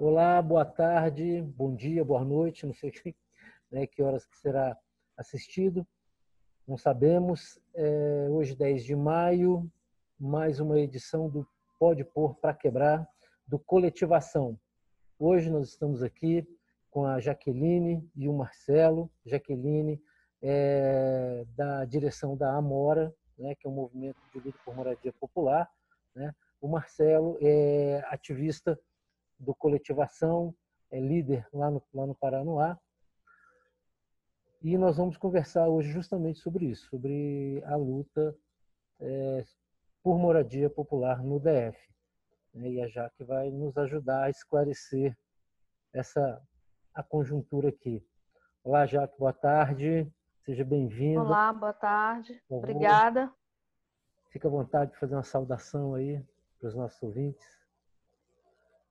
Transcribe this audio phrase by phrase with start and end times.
[0.00, 2.92] Olá, boa tarde, bom dia, boa noite, não sei
[3.68, 4.78] né, que horas que será
[5.16, 5.84] assistido,
[6.68, 7.58] não sabemos.
[7.74, 9.68] É, hoje, 10 de maio,
[10.16, 11.44] mais uma edição do
[11.80, 13.08] Pode Pôr para Quebrar,
[13.44, 14.56] do Coletivação.
[15.18, 16.46] Hoje nós estamos aqui
[16.92, 19.10] com a Jaqueline e o Marcelo.
[19.26, 20.00] Jaqueline
[20.40, 25.68] é da direção da Amora, né, que é um movimento de luta por moradia popular.
[26.14, 26.32] Né?
[26.60, 28.78] O Marcelo é ativista
[29.38, 30.54] do Coletivação,
[30.90, 32.78] é líder lá no, lá no Paranoá.
[34.60, 38.36] E nós vamos conversar hoje justamente sobre isso, sobre a luta
[39.00, 39.44] é,
[40.02, 41.78] por moradia popular no DF.
[42.54, 42.70] Né?
[42.70, 45.16] E a Jaque vai nos ajudar a esclarecer
[45.92, 46.42] essa
[46.92, 48.04] a conjuntura aqui.
[48.64, 50.12] Olá, Jaque, boa tarde.
[50.44, 51.20] Seja bem-vinda.
[51.20, 52.42] Olá, boa tarde.
[52.48, 53.32] Obrigada.
[54.30, 56.20] Fica à vontade de fazer uma saudação aí
[56.58, 57.57] para os nossos ouvintes.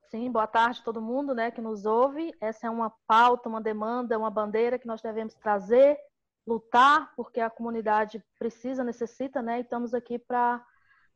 [0.09, 2.33] Sim, boa tarde a todo mundo né, que nos ouve.
[2.39, 5.99] Essa é uma pauta, uma demanda, uma bandeira que nós devemos trazer,
[6.45, 9.57] lutar, porque a comunidade precisa, necessita, né?
[9.57, 10.65] E estamos aqui para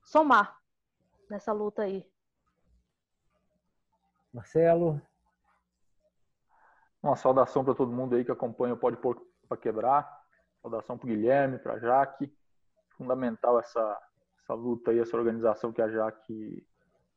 [0.03, 0.57] somar
[1.29, 2.05] nessa luta aí.
[4.33, 5.01] Marcelo.
[7.01, 10.21] Uma saudação para todo mundo aí que acompanha o Pode Pôr para Quebrar.
[10.61, 12.29] Saudação para o Guilherme, para a Jaque.
[12.97, 14.01] Fundamental essa,
[14.43, 16.67] essa luta aí, essa organização que a Jaque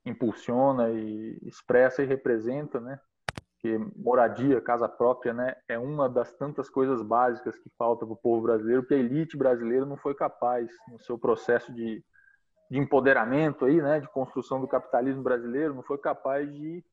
[0.05, 3.01] impulsiona e expressa e representa, né?
[3.59, 8.17] Que moradia, casa própria, né, é uma das tantas coisas básicas que falta para o
[8.17, 12.05] povo brasileiro, que a elite brasileira não foi capaz no seu processo de,
[12.71, 16.85] de empoderamento aí, né, de construção do capitalismo brasileiro, não foi capaz de,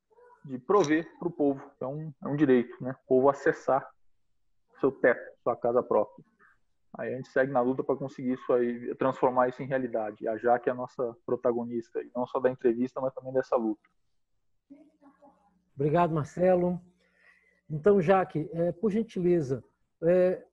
[0.45, 1.61] de prover para o povo.
[1.81, 2.95] É um, é um direito, né?
[3.03, 3.85] O povo acessar
[4.79, 6.23] seu teto, sua casa própria.
[6.97, 10.27] Aí a gente segue na luta para conseguir isso aí, transformar isso em realidade.
[10.27, 13.81] A Jaque é a nossa protagonista, não só da entrevista, mas também dessa luta.
[15.73, 16.79] Obrigado, Marcelo.
[17.69, 19.63] Então, Jaque, é, por gentileza,
[20.03, 20.43] é,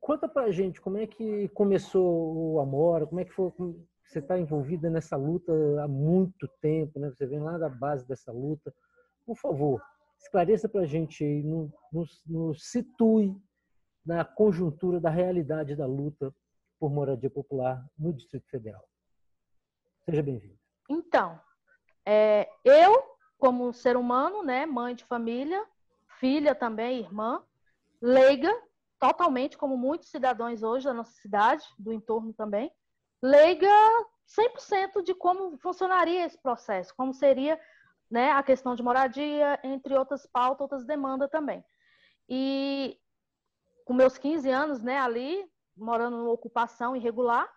[0.00, 3.52] conta para a gente como é que começou o Amora, como é que foi,
[4.06, 7.10] você está envolvida nessa luta há muito tempo, né?
[7.10, 8.72] Você vem lá da base dessa luta.
[9.26, 9.82] Por favor,
[10.18, 11.42] esclareça para a gente aí,
[11.92, 13.36] nos, nos situe
[14.06, 16.32] na conjuntura da realidade da luta
[16.78, 18.88] por moradia popular no Distrito Federal.
[20.04, 20.56] Seja bem-vindo.
[20.88, 21.40] Então,
[22.04, 23.02] é, eu,
[23.36, 25.66] como ser humano, né, mãe de família,
[26.20, 27.42] filha também, irmã,
[28.00, 28.54] leiga,
[28.98, 32.70] totalmente, como muitos cidadãos hoje da nossa cidade, do entorno também,
[33.20, 33.66] leiga
[34.28, 37.60] 100% de como funcionaria esse processo, como seria
[38.08, 41.64] né, a questão de moradia, entre outras pautas, outras demandas também.
[42.28, 42.96] E
[43.86, 47.48] com meus 15 anos, né, ali, morando numa ocupação irregular,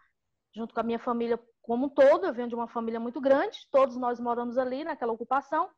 [0.55, 3.67] junto com a minha família como um todo, eu venho de uma família muito grande,
[3.71, 5.69] todos nós moramos ali naquela ocupação.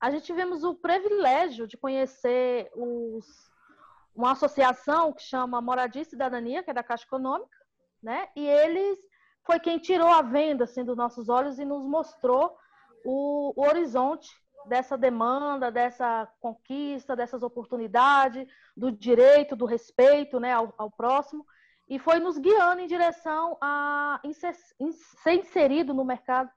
[0.00, 3.26] A gente tivemos o privilégio de conhecer os,
[4.14, 7.56] uma associação que chama Moradia e Cidadania, que é da Caixa Econômica,
[8.02, 8.28] né?
[8.34, 8.98] E eles
[9.44, 12.56] foi quem tirou a venda assim dos nossos olhos e nos mostrou
[13.04, 14.30] o, o horizonte
[14.66, 21.46] dessa demanda, dessa conquista, dessas oportunidades, do direito, do respeito né, ao, ao próximo,
[21.88, 26.50] e foi nos guiando em direção a ser inserido no mercado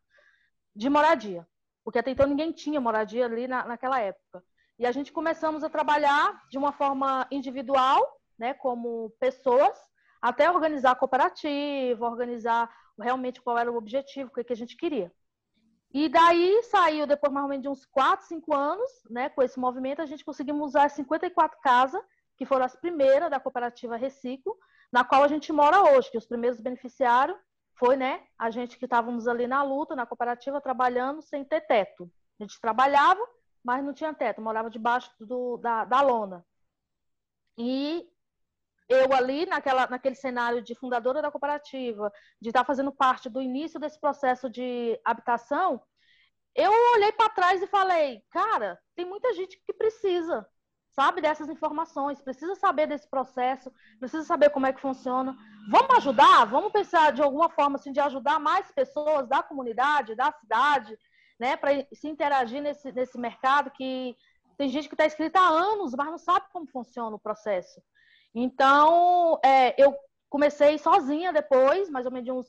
[0.75, 1.47] de moradia,
[1.83, 4.43] porque até então ninguém tinha moradia ali na, naquela época.
[4.77, 9.77] E a gente começamos a trabalhar de uma forma individual, né, como pessoas,
[10.21, 12.69] até organizar cooperativa, organizar
[12.99, 15.11] realmente qual era o objetivo, o que a gente queria.
[15.93, 19.59] E daí saiu, depois mais ou menos de uns 4, 5 anos, né, com esse
[19.59, 22.01] movimento, a gente conseguiu usar 54 casas,
[22.35, 24.57] que foram as primeiras da cooperativa Reciclo,
[24.91, 27.37] na qual a gente mora hoje, que os primeiros beneficiários
[27.75, 32.11] foi, né, a gente que estávamos ali na luta, na cooperativa, trabalhando sem ter teto.
[32.39, 33.21] A gente trabalhava,
[33.63, 36.43] mas não tinha teto, morava debaixo do, da, da lona.
[37.55, 38.09] E
[38.89, 42.11] eu ali, naquela, naquele cenário de fundadora da cooperativa,
[42.41, 45.81] de estar fazendo parte do início desse processo de habitação,
[46.55, 50.47] eu olhei para trás e falei, cara, tem muita gente que precisa,
[50.91, 55.35] sabe, dessas informações, precisa saber desse processo, precisa saber como é que funciona.
[55.71, 56.45] Vamos ajudar?
[56.45, 60.95] Vamos pensar de alguma forma assim, de ajudar mais pessoas da comunidade, da cidade,
[61.39, 64.15] né, para se interagir nesse, nesse mercado que
[64.55, 67.81] tem gente que está inscrita há anos, mas não sabe como funciona o processo.
[68.33, 69.95] Então, é, eu
[70.29, 72.47] comecei sozinha depois, mais ou menos uns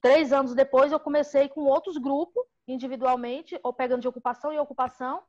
[0.00, 5.22] três anos depois, eu comecei com outros grupos, individualmente, ou pegando de ocupação em ocupação.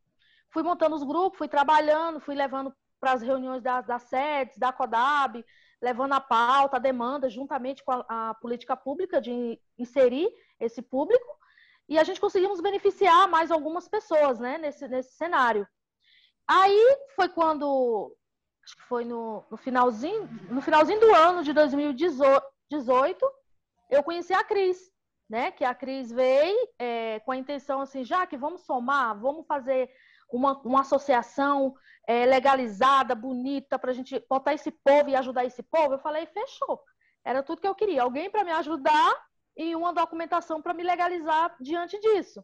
[0.50, 4.72] Fui montando os grupos, fui trabalhando, fui levando para as reuniões das, das sedes, da
[4.72, 5.44] CODAB,
[5.82, 11.26] levando a pauta, a demanda, juntamente com a, a política pública de inserir esse público.
[11.90, 15.68] e a gente conseguimos beneficiar mais algumas pessoas, né, nesse, nesse cenário.
[16.48, 18.16] Aí foi quando,
[18.72, 23.32] acho que foi no, no finalzinho, no finalzinho do ano de 2018,
[23.90, 24.90] eu conheci a Cris,
[25.30, 29.46] né, que a Cris veio é, com a intenção assim, já que vamos somar, vamos
[29.46, 29.90] fazer
[30.32, 31.76] uma, uma associação
[32.08, 35.96] é, legalizada, bonita, para a gente botar esse povo e ajudar esse povo.
[35.96, 36.82] Eu falei, fechou.
[37.24, 38.04] Era tudo que eu queria.
[38.04, 39.14] Alguém para me ajudar
[39.56, 42.44] e uma documentação para me legalizar diante disso.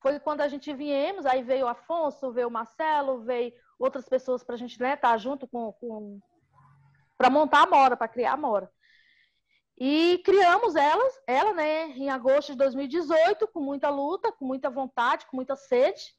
[0.00, 4.42] Foi quando a gente viemos, aí veio o Afonso, veio o Marcelo, veio outras pessoas
[4.42, 6.20] para a gente estar né, tá junto com, com
[7.16, 8.70] para montar a Mora, para criar a Mora.
[9.76, 15.26] E criamos elas, ela, né, em agosto de 2018, com muita luta, com muita vontade,
[15.26, 16.14] com muita sede.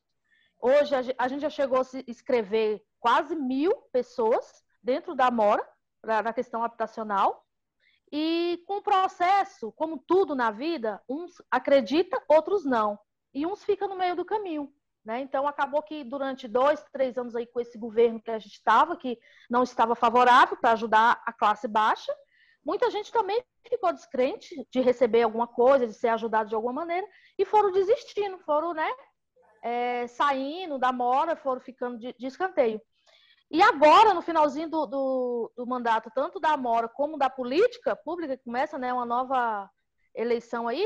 [0.60, 5.66] Hoje a gente já chegou a se inscrever quase mil pessoas dentro da Mora,
[6.04, 7.46] na questão habitacional.
[8.12, 13.00] E com o processo, como tudo na vida, uns acreditam, outros não.
[13.34, 14.74] E uns ficam no meio do caminho.
[15.06, 15.22] Né?
[15.22, 18.98] Então, acabou que durante dois, três anos aí com esse governo que a gente estava,
[18.98, 22.12] que não estava favorável para ajudar a classe baixa,
[22.66, 27.08] muita gente também ficou descrente de receber alguma coisa, de ser ajudado de alguma maneira,
[27.38, 28.90] e foram desistindo, foram né,
[29.64, 32.82] é, saindo da mora, foram ficando de, de escanteio.
[33.52, 38.36] E agora, no finalzinho do, do, do, mandato, tanto da Amora como da política pública,
[38.36, 39.70] que começa né, uma nova
[40.16, 40.84] eleição aí,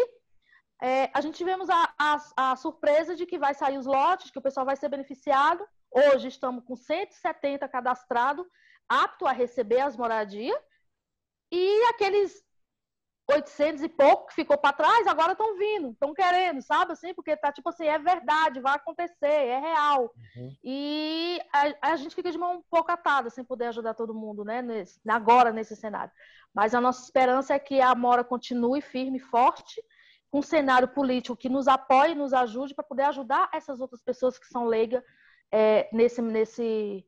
[0.81, 4.39] é, a gente tivemos a, a, a, surpresa de que vai sair os lotes, que
[4.39, 5.67] o pessoal vai ser beneficiado.
[5.91, 8.45] Hoje estamos com 170 cadastrados,
[8.87, 10.57] apto a receber as moradias.
[11.51, 12.43] E aqueles
[13.29, 16.93] 800 e pouco que ficou para trás, agora estão vindo, estão querendo, sabe?
[16.93, 20.11] Assim, porque tá tipo assim, é verdade, vai acontecer, é real.
[20.35, 20.55] Uhum.
[20.63, 24.43] E a, a, gente fica de mão um pouco atada, sem poder ajudar todo mundo,
[24.43, 24.61] né?
[24.61, 26.11] Nesse, agora, nesse cenário.
[26.53, 29.79] Mas a nossa esperança é que a Mora continue firme e forte,
[30.31, 34.47] um cenário político que nos apoie, nos ajude para poder ajudar essas outras pessoas que
[34.47, 35.03] são leigas
[35.51, 37.05] é, nesse, nesse,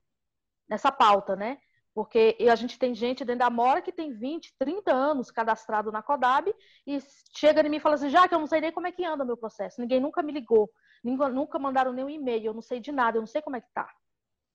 [0.67, 1.59] nessa pauta, né?
[1.93, 6.01] Porque a gente tem gente dentro da Mora que tem 20, 30 anos cadastrado na
[6.01, 6.53] CODAB
[6.87, 6.99] e
[7.37, 9.03] chega em mim e fala assim, já que eu não sei nem como é que
[9.05, 10.71] anda meu processo, ninguém nunca me ligou,
[11.03, 13.69] nunca mandaram nenhum e-mail, eu não sei de nada, eu não sei como é que
[13.73, 13.93] tá,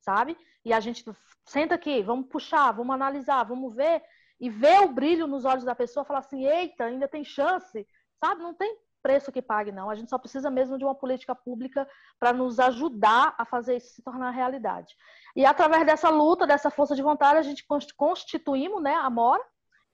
[0.01, 0.37] sabe?
[0.65, 1.05] E a gente
[1.45, 4.03] senta aqui, vamos puxar, vamos analisar, vamos ver
[4.41, 7.87] e ver o brilho nos olhos da pessoa, falar assim, eita, ainda tem chance,
[8.21, 8.43] sabe?
[8.43, 9.89] Não tem preço que pague, não.
[9.89, 13.95] A gente só precisa mesmo de uma política pública para nos ajudar a fazer isso
[13.95, 14.97] se tornar realidade.
[15.37, 17.65] E através dessa luta, dessa força de vontade, a gente
[17.97, 19.45] constituímos né, a Mora.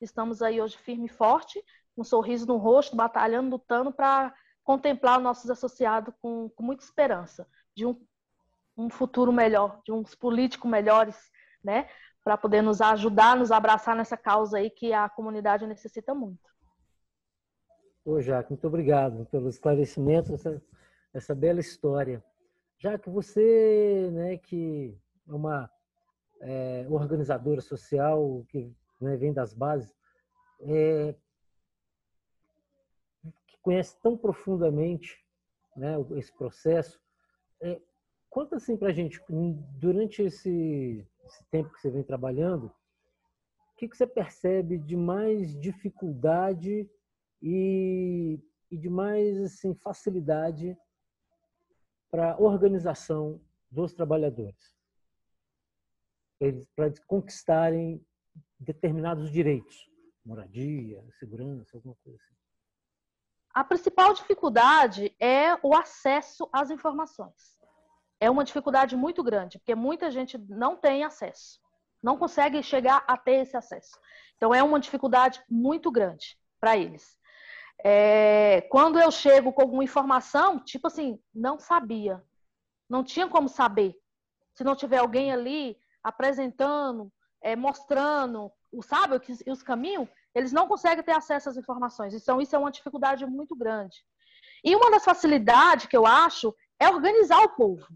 [0.00, 1.62] Estamos aí hoje firme e forte,
[1.94, 4.34] com um sorriso no rosto, batalhando, lutando para
[4.64, 8.00] contemplar nossos associados com, com muita esperança de um,
[8.76, 11.30] um futuro melhor, de uns políticos melhores,
[11.62, 11.88] né?
[12.24, 16.50] Para poder nos ajudar, nos abraçar nessa causa aí que a comunidade necessita muito.
[18.04, 20.60] Ô, Jaque, muito obrigado pelo esclarecimento, essa,
[21.14, 22.22] essa bela história.
[22.76, 25.70] Jaque, você, né, que é uma
[26.40, 29.94] é, organizadora social, que né, vem das bases,
[30.62, 31.14] é,
[33.46, 35.24] que conhece tão profundamente
[35.76, 37.00] né, esse processo,
[37.60, 37.80] é,
[38.28, 39.22] conta assim para a gente,
[39.78, 45.56] durante esse, esse tempo que você vem trabalhando, o que, que você percebe de mais
[45.60, 46.90] dificuldade
[47.42, 48.38] e,
[48.70, 50.76] e de mais assim, facilidade
[52.10, 53.40] para a organização
[53.70, 54.76] dos trabalhadores,
[56.76, 58.04] para conquistarem
[58.60, 59.90] determinados direitos,
[60.24, 62.34] moradia, segurança, alguma coisa assim.
[63.54, 67.60] A principal dificuldade é o acesso às informações.
[68.18, 71.60] É uma dificuldade muito grande, porque muita gente não tem acesso,
[72.02, 73.98] não consegue chegar a ter esse acesso.
[74.36, 77.18] Então, é uma dificuldade muito grande para eles.
[77.84, 82.22] É, quando eu chego com alguma informação, tipo assim, não sabia.
[82.88, 83.94] Não tinha como saber.
[84.54, 87.12] Se não tiver alguém ali apresentando,
[87.42, 92.14] é, mostrando, sabe, os, os caminhos, eles não conseguem ter acesso às informações.
[92.14, 93.96] Então, isso é uma dificuldade muito grande.
[94.64, 97.86] E uma das facilidades que eu acho é organizar o povo.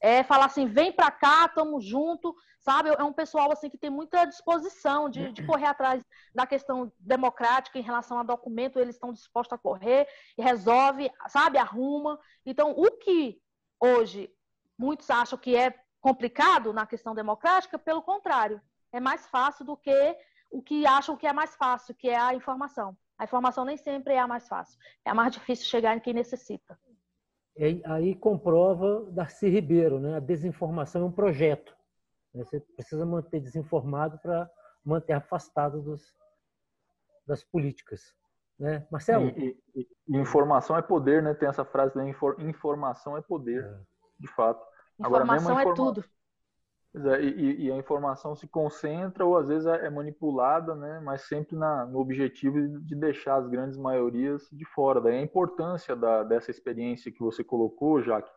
[0.00, 2.88] É falar assim, vem para cá, tamo junto, sabe?
[2.88, 6.02] É um pessoal assim que tem muita disposição de, de, correr atrás
[6.34, 11.58] da questão democrática em relação a documento, eles estão dispostos a correr resolve, sabe?
[11.58, 12.18] Arruma.
[12.44, 13.40] Então, o que
[13.78, 14.32] hoje
[14.78, 18.60] muitos acham que é complicado na questão democrática, pelo contrário,
[18.92, 20.16] é mais fácil do que
[20.50, 22.96] o que acham que é mais fácil, que é a informação.
[23.18, 24.78] A informação nem sempre é a mais fácil.
[25.04, 26.78] É a mais difícil chegar em quem necessita.
[27.56, 30.16] E aí comprova Darcy Ribeiro, né?
[30.16, 31.76] A desinformação é um projeto.
[32.34, 32.44] Né?
[32.44, 34.50] Você precisa manter desinformado para
[34.84, 36.14] manter afastado dos,
[37.26, 38.14] das políticas.
[38.58, 38.86] Né?
[38.90, 39.28] Marcelo?
[39.38, 41.34] E, e, e, informação é poder, né?
[41.34, 43.80] Tem essa frase da informação é poder, é.
[44.18, 44.64] de fato.
[44.98, 45.74] Informação Agora, é informa...
[45.74, 46.04] tudo.
[46.92, 51.00] É, e, e, a informação se concentra ou às vezes é, é manipulada, né?
[51.00, 55.00] Mas sempre na, no objetivo de deixar as grandes maiorias de fora.
[55.00, 58.30] Daí a importância da, dessa experiência que você colocou, Jaque,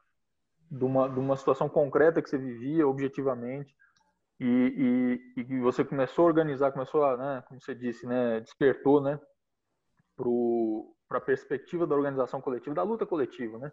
[0.70, 3.76] de uma, de uma situação concreta que você vivia objetivamente
[4.40, 9.02] e, e, e você começou a organizar, começou a, né, como você disse, né, despertou,
[9.02, 9.20] né,
[11.08, 13.72] para a perspectiva da organização coletiva, da luta coletiva, né?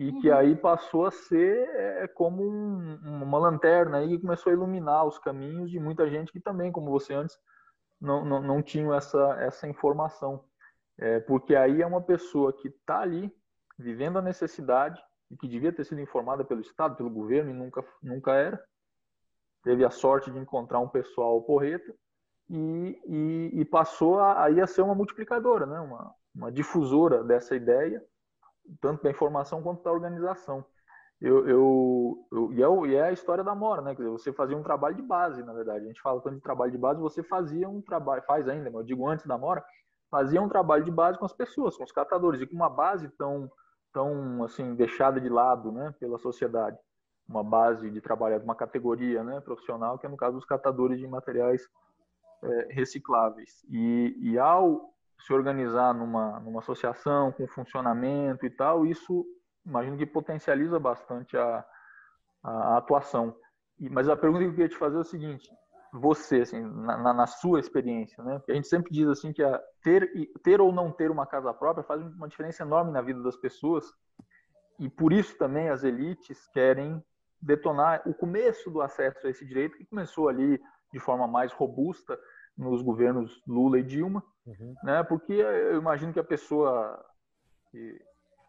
[0.00, 0.20] E uhum.
[0.22, 5.04] que aí passou a ser é, como um, uma lanterna aí que começou a iluminar
[5.04, 7.36] os caminhos de muita gente que também, como você antes,
[8.00, 10.42] não, não, não tinham essa, essa informação.
[10.96, 13.30] É, porque aí é uma pessoa que está ali,
[13.78, 14.98] vivendo a necessidade,
[15.30, 18.58] e que devia ter sido informada pelo Estado, pelo governo, e nunca, nunca era.
[19.62, 21.94] Teve a sorte de encontrar um pessoal porreta,
[22.48, 25.78] e, e, e passou a, a, a ser uma multiplicadora, né?
[25.78, 28.02] uma, uma difusora dessa ideia,
[28.80, 30.64] tanto da informação quanto da organização.
[31.20, 33.94] Eu, eu, eu e, é, e, é, a história da Mora, né?
[33.94, 35.84] Quer dizer, você fazia um trabalho de base, na verdade.
[35.84, 38.80] A gente fala tanto de trabalho de base, você fazia um trabalho, faz ainda, mas
[38.80, 39.62] eu digo antes da Mora,
[40.10, 43.08] fazia um trabalho de base com as pessoas, com os catadores, e com uma base
[43.10, 43.50] tão,
[43.92, 46.78] tão assim, deixada de lado né, pela sociedade.
[47.28, 51.06] Uma base de trabalho, uma categoria né, profissional, que é no caso dos catadores de
[51.06, 51.62] materiais
[52.42, 53.62] é, recicláveis.
[53.68, 59.24] E, e ao se organizar numa, numa associação com funcionamento e tal, isso
[59.66, 61.64] imagino que potencializa bastante a,
[62.42, 63.36] a, atuação.
[63.78, 65.48] E, mas a pergunta que eu queria te fazer é o seguinte:
[65.92, 68.40] você, assim, na, na, sua experiência, né?
[68.48, 70.10] a gente sempre diz assim que a ter,
[70.42, 73.84] ter ou não ter uma casa própria faz uma diferença enorme na vida das pessoas.
[74.78, 77.02] E por isso também as elites querem
[77.40, 80.60] detonar o começo do acesso a esse direito, que começou ali
[80.92, 82.18] de forma mais robusta
[82.56, 84.74] nos governos Lula e Dilma, uhum.
[84.82, 85.02] né?
[85.02, 87.04] Porque eu imagino que a pessoa
[87.70, 88.00] que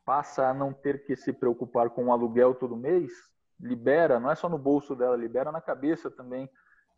[0.05, 3.11] passa a não ter que se preocupar com o aluguel todo mês,
[3.59, 6.49] libera, não é só no bolso dela, libera na cabeça também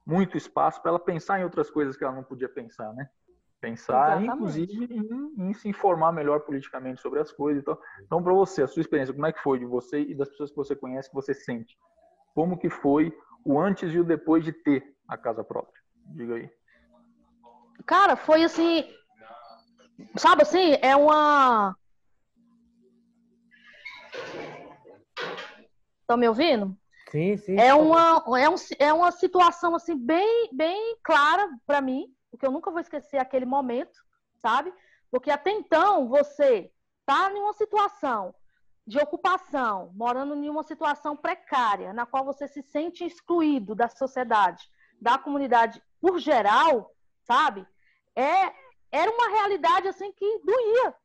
[0.06, 3.10] muito espaço para ela pensar em outras coisas que ela não podia pensar, né?
[3.62, 4.36] Pensar, Exatamente.
[4.36, 7.80] inclusive, em, em, se informar melhor politicamente sobre as coisas e tal.
[8.02, 10.50] Então, para você, a sua experiência, como é que foi de você e das pessoas
[10.50, 11.78] que você conhece, que você sente?
[12.36, 15.82] Como que foi o antes e o depois de ter a casa própria?
[16.08, 16.50] Diga aí.
[17.86, 18.86] Cara, foi assim.
[20.18, 20.78] Sabe assim?
[20.82, 21.76] É uma.
[26.02, 26.78] Estão me ouvindo?
[27.10, 27.60] Sim, sim.
[27.60, 32.52] É uma, é, um, é uma situação assim bem, bem clara para mim, porque eu
[32.52, 34.00] nunca vou esquecer aquele momento,
[34.40, 34.74] sabe?
[35.12, 36.72] Porque até então você
[37.06, 38.34] tá em uma situação
[38.86, 44.68] de ocupação, morando em uma situação precária, na qual você se sente excluído da sociedade,
[45.00, 47.66] da comunidade por geral, sabe?
[48.16, 48.54] É,
[48.92, 50.96] era uma realidade assim que doía.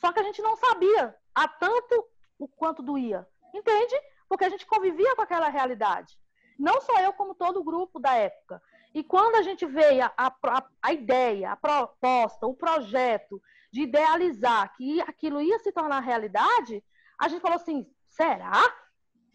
[0.00, 2.04] Só que a gente não sabia a tanto
[2.38, 3.26] o quanto doía.
[3.54, 3.94] Entende?
[4.28, 6.18] Porque a gente convivia com aquela realidade.
[6.58, 8.62] Não só eu, como todo o grupo da época.
[8.94, 13.40] E quando a gente veio a, a, a ideia, a proposta, o projeto
[13.70, 16.82] de idealizar que aquilo ia se tornar realidade,
[17.18, 18.62] a gente falou assim: será?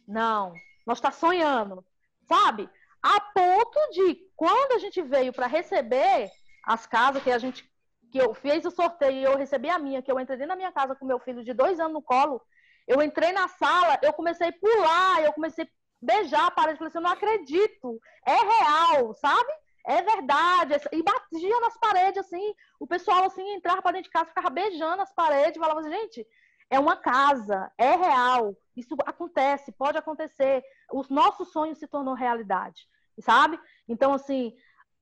[0.08, 0.54] Não,
[0.86, 1.86] nós está sonhando,
[2.28, 2.70] sabe?
[3.02, 6.30] A ponto de, quando a gente veio para receber
[6.64, 7.70] as casas que a gente
[8.12, 10.72] que eu fiz o sorteio e eu recebi a minha, que eu entrei na minha
[10.72, 12.42] casa com meu filho de dois anos no colo,
[12.86, 15.68] eu entrei na sala, eu comecei a pular, eu comecei a
[16.02, 19.50] beijar a parede, falei assim, eu não acredito, é real, sabe?
[19.86, 20.74] É verdade.
[20.92, 25.02] E batia nas paredes, assim, o pessoal, assim, entrava para dentro de casa, ficava beijando
[25.02, 26.28] as paredes, falava assim, gente,
[26.70, 30.64] é uma casa, é real, isso acontece, pode acontecer.
[30.92, 32.88] O nosso sonho se tornou realidade,
[33.20, 33.60] sabe?
[33.88, 34.56] Então, assim,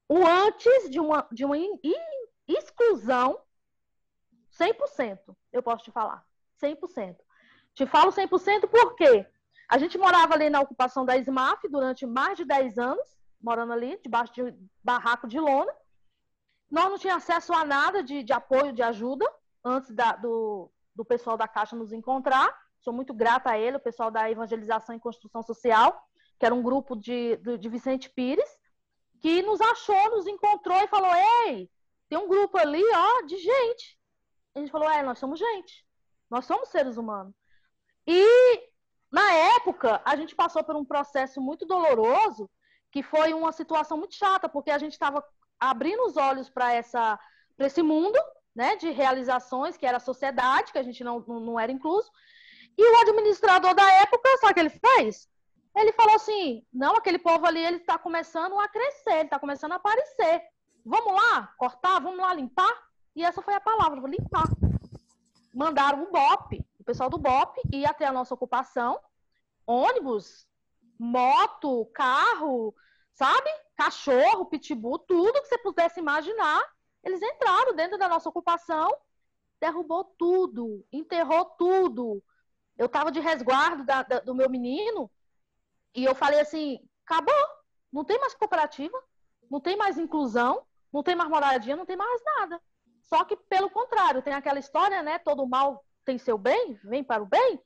[0.10, 1.56] o antes de uma, de uma
[2.48, 3.40] exclusão,
[4.60, 5.20] 100%,
[5.54, 6.26] eu posso te falar,
[6.62, 7.16] 100%.
[7.76, 9.26] Te falo 100% porque
[9.70, 13.08] a gente morava ali na ocupação da SMAF durante mais de 10 anos,
[13.40, 15.72] morando ali, debaixo de barraco de lona.
[16.72, 19.32] Nós não tínhamos acesso a nada de, de apoio, de ajuda,
[19.64, 22.54] antes da, do, do pessoal da Caixa nos encontrar.
[22.80, 26.04] Sou muito grata a ele, o pessoal da Evangelização e Construção Social,
[26.40, 28.59] que era um grupo de, de, de Vicente Pires
[29.22, 31.12] que nos achou, nos encontrou e falou:
[31.46, 31.70] Ei,
[32.08, 34.00] tem um grupo ali, ó, de gente.
[34.56, 35.86] A gente falou: É, nós somos gente.
[36.30, 37.34] Nós somos seres humanos.
[38.06, 38.70] E,
[39.12, 42.50] na época, a gente passou por um processo muito doloroso,
[42.92, 45.24] que foi uma situação muito chata, porque a gente estava
[45.60, 48.18] abrindo os olhos para esse mundo,
[48.56, 52.10] né, de realizações, que era a sociedade, que a gente não, não era incluso.
[52.78, 55.28] E o administrador da época, sabe o que ele fez?
[55.80, 59.72] Ele falou assim: não, aquele povo ali ele está começando a crescer, ele está começando
[59.72, 60.44] a aparecer.
[60.86, 62.74] Vamos lá cortar, vamos lá limpar.
[63.16, 64.44] E essa foi a palavra, limpar.
[65.54, 69.00] Mandaram o BOP, o pessoal do BOP ia até a nossa ocupação,
[69.66, 70.46] ônibus,
[71.00, 72.76] moto, carro,
[73.14, 73.50] sabe?
[73.78, 76.62] Cachorro, pitbull, tudo que você pudesse imaginar.
[77.02, 78.94] Eles entraram dentro da nossa ocupação,
[79.62, 82.22] derrubou tudo, enterrou tudo.
[82.78, 85.10] Eu estava de resguardo da, da, do meu menino
[85.96, 87.34] e eu falei assim: acabou,
[87.92, 88.98] não tem mais cooperativa,
[89.50, 92.62] não tem mais inclusão, não tem mais moradia, não tem mais nada.
[93.04, 95.18] Só que, pelo contrário, tem aquela história, né?
[95.20, 97.62] Todo mal tem seu bem, vem para o bem.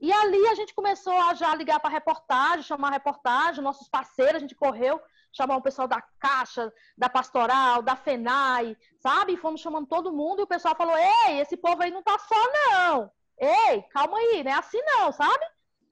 [0.00, 4.38] E ali a gente começou a já ligar para reportagem, chamar reportagem, nossos parceiros, a
[4.38, 5.00] gente correu,
[5.32, 9.34] chamar o pessoal da Caixa, da Pastoral, da FENAI, sabe?
[9.34, 12.18] E fomos chamando todo mundo e o pessoal falou: Ei, esse povo aí não tá
[12.18, 12.34] só,
[12.70, 13.10] não.
[13.38, 15.44] Ei, calma aí, não é assim não, sabe?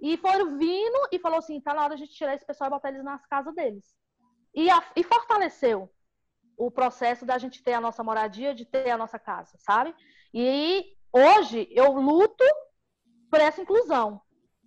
[0.05, 2.69] E foram vindo e falou assim: tá na hora de a gente tirar esse pessoal
[2.69, 3.97] e botar eles nas casas deles.
[4.55, 5.91] E, a, e fortaleceu
[6.59, 9.95] o processo da gente ter a nossa moradia, de ter a nossa casa, sabe?
[10.35, 12.45] E hoje eu luto
[13.31, 14.21] por essa inclusão.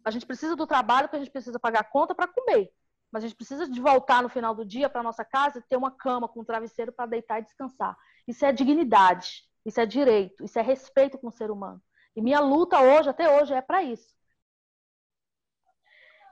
[0.04, 2.72] A gente precisa do trabalho, porque a gente precisa pagar conta para comer.
[3.12, 5.78] Mas a gente precisa de voltar no final do dia para nossa casa e ter
[5.78, 7.96] uma cama com um travesseiro para deitar e descansar.
[8.28, 11.80] Isso é dignidade, isso é direito, isso é respeito com o ser humano.
[12.16, 14.17] E minha luta hoje, até hoje, é para isso.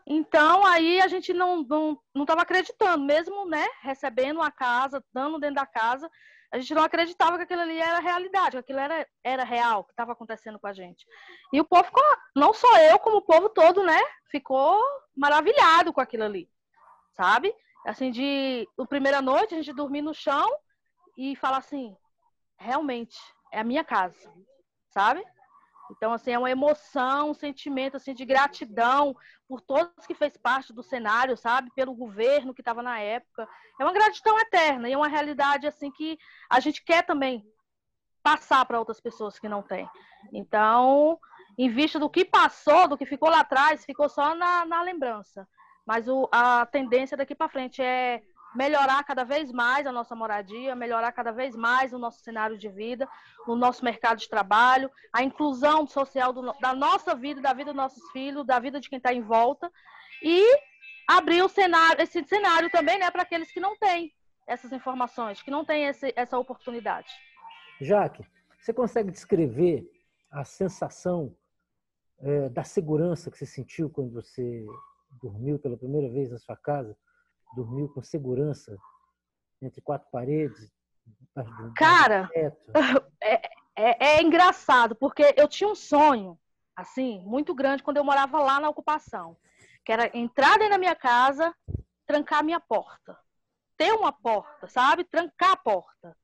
[0.08, 5.40] Então, aí a gente não estava não, não acreditando, mesmo né, recebendo a casa, dando
[5.40, 6.10] dentro da casa,
[6.52, 9.92] a gente não acreditava que aquilo ali era realidade, que aquilo era, era real, que
[9.92, 11.06] estava acontecendo com a gente.
[11.52, 12.04] E o povo ficou,
[12.36, 14.00] não só eu, como o povo todo, né?
[14.30, 14.80] Ficou
[15.16, 16.50] maravilhado com aquilo ali,
[17.14, 17.54] sabe?
[17.86, 20.50] Assim, de o primeira noite, a gente dormir no chão
[21.18, 21.96] e falar assim,
[22.58, 23.18] realmente,
[23.52, 24.32] é a minha casa,
[24.90, 25.26] sabe?
[25.92, 29.16] Então, assim, é uma emoção, um sentimento assim, de gratidão
[29.48, 31.72] por todos que fez parte do cenário, sabe?
[31.76, 33.48] Pelo governo que estava na época.
[33.80, 36.18] É uma gratidão eterna e é uma realidade assim que
[36.50, 37.46] a gente quer também
[38.24, 39.88] passar para outras pessoas que não têm.
[40.34, 41.20] Então,
[41.58, 45.48] em vista do que passou, do que ficou lá atrás, ficou só na, na lembrança.
[45.86, 48.24] Mas o, a tendência daqui para frente é
[48.56, 52.70] melhorar cada vez mais a nossa moradia, melhorar cada vez mais o nosso cenário de
[52.70, 53.08] vida,
[53.46, 57.76] o nosso mercado de trabalho, a inclusão social do, da nossa vida, da vida dos
[57.76, 59.72] nossos filhos, da vida de quem está em volta
[60.24, 60.44] e
[61.08, 64.12] abrir o cenário, esse cenário também, né, para aqueles que não têm
[64.48, 67.10] essas informações, que não têm esse, essa oportunidade.
[67.82, 68.26] Jaque,
[68.60, 69.88] você consegue descrever
[70.32, 71.36] a sensação
[72.20, 74.66] é, da segurança que você sentiu quando você
[75.22, 76.96] dormiu pela primeira vez na sua casa?
[77.54, 78.78] Dormiu com segurança
[79.62, 80.72] entre quatro paredes?
[81.76, 82.30] Cara,
[83.22, 86.40] é, é, é, engraçado, porque eu tinha um sonho,
[86.76, 89.38] assim, muito grande quando eu morava lá na ocupação,
[89.84, 91.54] que era entrar dentro da minha casa,
[92.06, 93.18] trancar a minha porta.
[93.78, 95.04] Ter uma porta, sabe?
[95.04, 96.18] Trancar a porta.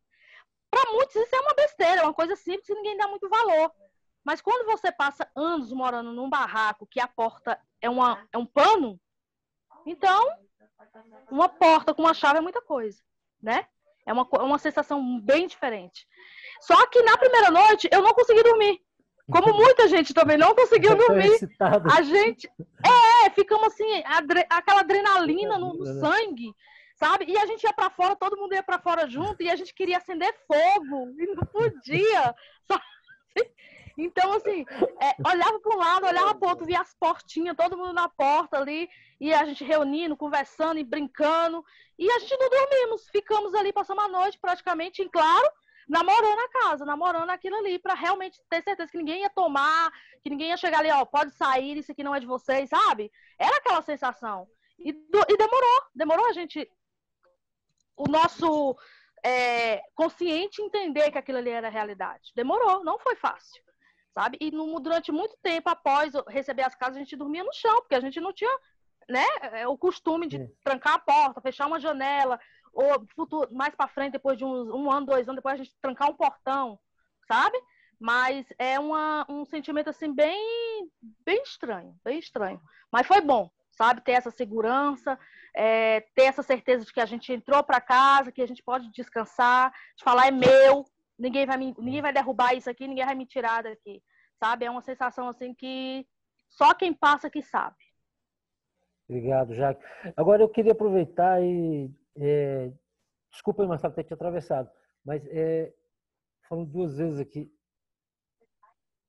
[0.69, 3.71] Para muitos isso é uma besteira, é uma coisa simples que ninguém dá muito valor.
[4.23, 8.45] Mas quando você passa anos morando num barraco que a porta é, uma, é um
[8.45, 8.99] pano,
[9.86, 10.38] então
[11.30, 13.01] uma porta com uma chave é muita coisa,
[13.41, 13.65] né?
[14.06, 16.08] É uma, uma sensação bem diferente.
[16.62, 18.82] Só que na primeira noite eu não consegui dormir.
[19.32, 21.38] Como muita gente também não conseguiu dormir.
[21.60, 22.49] A gente.
[23.25, 24.45] É, ficamos assim, adre...
[24.49, 26.54] aquela adrenalina no, no sangue,
[26.95, 27.25] sabe?
[27.27, 29.73] E a gente ia para fora, todo mundo ia para fora junto, e a gente
[29.73, 32.36] queria acender fogo, e não podia.
[32.67, 33.51] Sabe?
[33.97, 34.65] Então, assim,
[35.01, 38.58] é, olhava para um lado, olhava para outro, via as portinhas, todo mundo na porta
[38.58, 41.63] ali, e a gente reunindo, conversando e brincando.
[41.97, 45.47] E a gente não dormimos, ficamos ali, passamos a noite praticamente, em claro,
[45.88, 49.91] namorando a casa, namorando aquilo ali, para realmente ter certeza que ninguém ia tomar,
[50.23, 53.12] que ninguém ia chegar ali, ó, pode sair, isso aqui não é de vocês, sabe?
[53.38, 54.47] Era aquela sensação.
[54.80, 56.69] E, e demorou, demorou a gente.
[57.95, 58.75] O nosso
[59.23, 62.32] é, consciente entender que aquilo ali era realidade.
[62.36, 63.62] Demorou, não foi fácil
[64.13, 64.38] sabe?
[64.39, 67.95] E no, durante muito tempo após receber as casas, a gente dormia no chão, porque
[67.95, 68.52] a gente não tinha
[69.10, 70.50] né, é, o costume de é.
[70.63, 72.39] trancar a porta, fechar uma janela,
[72.74, 75.76] ou futuro, mais para frente, depois de uns, um ano, dois anos, depois a gente
[75.82, 76.80] trancar um portão,
[77.28, 77.58] sabe?
[78.00, 80.89] Mas é uma, um sentimento assim bem,
[81.26, 82.62] bem estranho, bem estranho.
[82.91, 84.02] Mas foi bom, sabe?
[84.02, 85.19] Ter essa segurança,
[85.54, 88.89] é, ter essa certeza de que a gente entrou para casa, que a gente pode
[88.91, 90.86] descansar, de falar é meu,
[91.21, 94.03] ninguém vai, me, ninguém vai derrubar isso aqui, ninguém vai me tirar daqui,
[94.39, 94.65] sabe?
[94.65, 96.05] É uma sensação assim que
[96.49, 97.77] só quem passa que sabe.
[99.07, 99.84] Obrigado, Jaque.
[100.17, 102.71] Agora eu queria aproveitar e é,
[103.31, 104.69] desculpa, Marcelo, ter te atravessado,
[105.05, 105.73] mas é,
[106.49, 107.53] falando duas vezes aqui,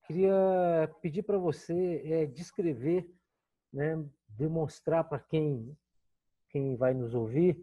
[0.06, 3.10] queria pedir para você é, descrever,
[3.72, 5.76] né, demonstrar para quem
[6.50, 7.58] quem vai nos ouvir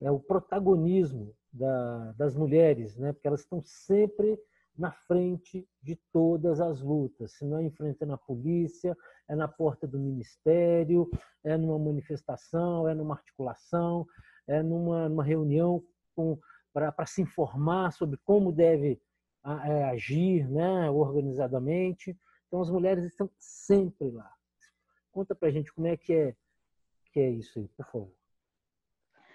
[0.00, 3.12] é, o protagonismo da, das mulheres, né?
[3.12, 4.38] Porque elas estão sempre
[4.76, 7.32] na frente de todas as lutas.
[7.32, 8.96] Se não é enfrentando a polícia,
[9.28, 11.10] é na porta do ministério,
[11.44, 14.06] é numa manifestação, é numa articulação,
[14.46, 15.84] é numa, numa reunião
[16.72, 19.00] para se informar sobre como deve
[19.44, 22.16] é, agir né, organizadamente.
[22.46, 24.32] Então, as mulheres estão sempre lá.
[25.10, 26.34] Conta para a gente como é que é,
[27.12, 28.21] que é isso aí, por favor.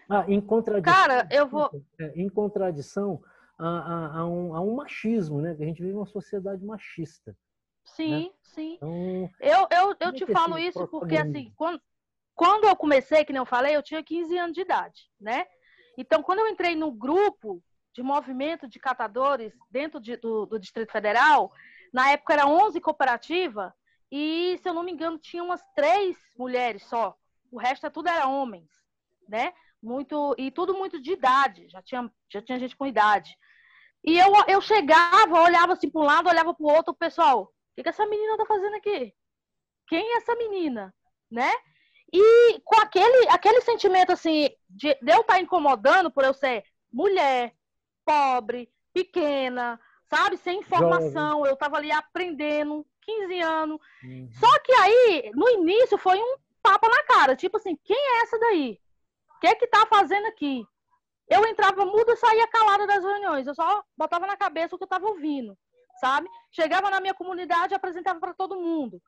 [0.09, 1.69] Ah, em contradição, Cara, eu vou.
[1.99, 3.21] É, em contradição
[3.57, 5.55] a, a, a, um, a um machismo, né?
[5.55, 7.35] Que a gente vive uma sociedade machista.
[7.83, 8.29] Sim, né?
[8.41, 8.73] sim.
[8.75, 11.81] Então, eu eu, eu te falo isso porque, assim, quando,
[12.35, 15.45] quando eu comecei, que nem eu falei, eu tinha 15 anos de idade, né?
[15.97, 20.91] Então, quando eu entrei no grupo de movimento de catadores dentro de, do, do Distrito
[20.91, 21.51] Federal,
[21.91, 23.73] na época era 11 cooperativas,
[24.11, 27.17] e, se eu não me engano, tinha umas três mulheres só.
[27.51, 28.69] O resto tudo era homens,
[29.27, 29.53] né?
[29.81, 33.37] Muito, e tudo muito de idade, já tinha, já tinha gente com idade.
[34.03, 37.49] E eu, eu chegava, olhava assim para um lado, olhava para o outro, pessoal, o
[37.75, 39.13] que, que essa menina tá fazendo aqui?
[39.87, 40.93] Quem é essa menina?
[41.29, 41.51] Né?
[42.11, 46.63] E com aquele, aquele sentimento assim, de, de eu estar tá incomodando por eu ser
[46.91, 47.53] mulher,
[48.05, 51.49] pobre, pequena, sabe, sem informação, Jovem.
[51.49, 53.79] eu estava ali aprendendo, 15 anos.
[54.03, 54.29] Uhum.
[54.39, 58.39] Só que aí, no início, foi um tapa na cara, tipo assim, quem é essa
[58.39, 58.79] daí?
[59.37, 60.65] O que é que tá fazendo aqui?
[61.29, 63.45] Eu entrava muda e saía calada das reuniões.
[63.45, 65.55] Eu só botava na cabeça o que eu estava ouvindo,
[65.99, 66.27] sabe?
[66.51, 69.01] Chegava na minha comunidade e apresentava para todo mundo.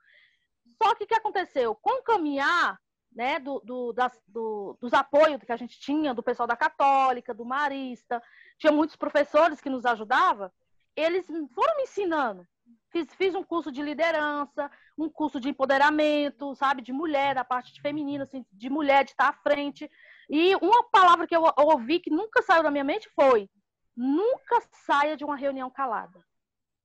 [0.81, 1.73] Só que o que aconteceu?
[1.75, 2.79] Com o caminhar
[3.11, 7.33] né, do, do, das, do, dos apoios que a gente tinha, do pessoal da Católica,
[7.33, 8.21] do Marista,
[8.59, 10.51] tinha muitos professores que nos ajudavam,
[10.95, 12.45] eles foram me ensinando.
[12.91, 17.81] Fiz, fiz um curso de liderança, um curso de empoderamento, sabe, de mulher, da parte
[17.81, 19.89] feminina, assim, de mulher, de estar à frente.
[20.29, 23.49] E uma palavra que eu ouvi que nunca saiu da minha mente foi:
[23.97, 26.23] nunca saia de uma reunião calada.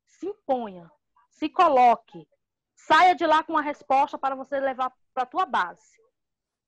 [0.06, 0.90] Se imponha,
[1.28, 2.26] se coloque,
[2.74, 6.02] saia de lá com uma resposta para você levar para a tua base.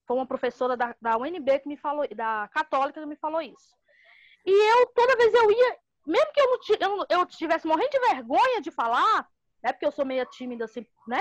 [0.06, 3.74] Foi uma professora da, da UNB que me falou, da Católica que me falou isso.
[4.44, 7.98] E eu, toda vez eu ia, mesmo que eu, não, eu, eu tivesse morrendo de
[8.00, 9.28] vergonha de falar,
[9.62, 11.20] né, porque eu sou meio tímida assim, né?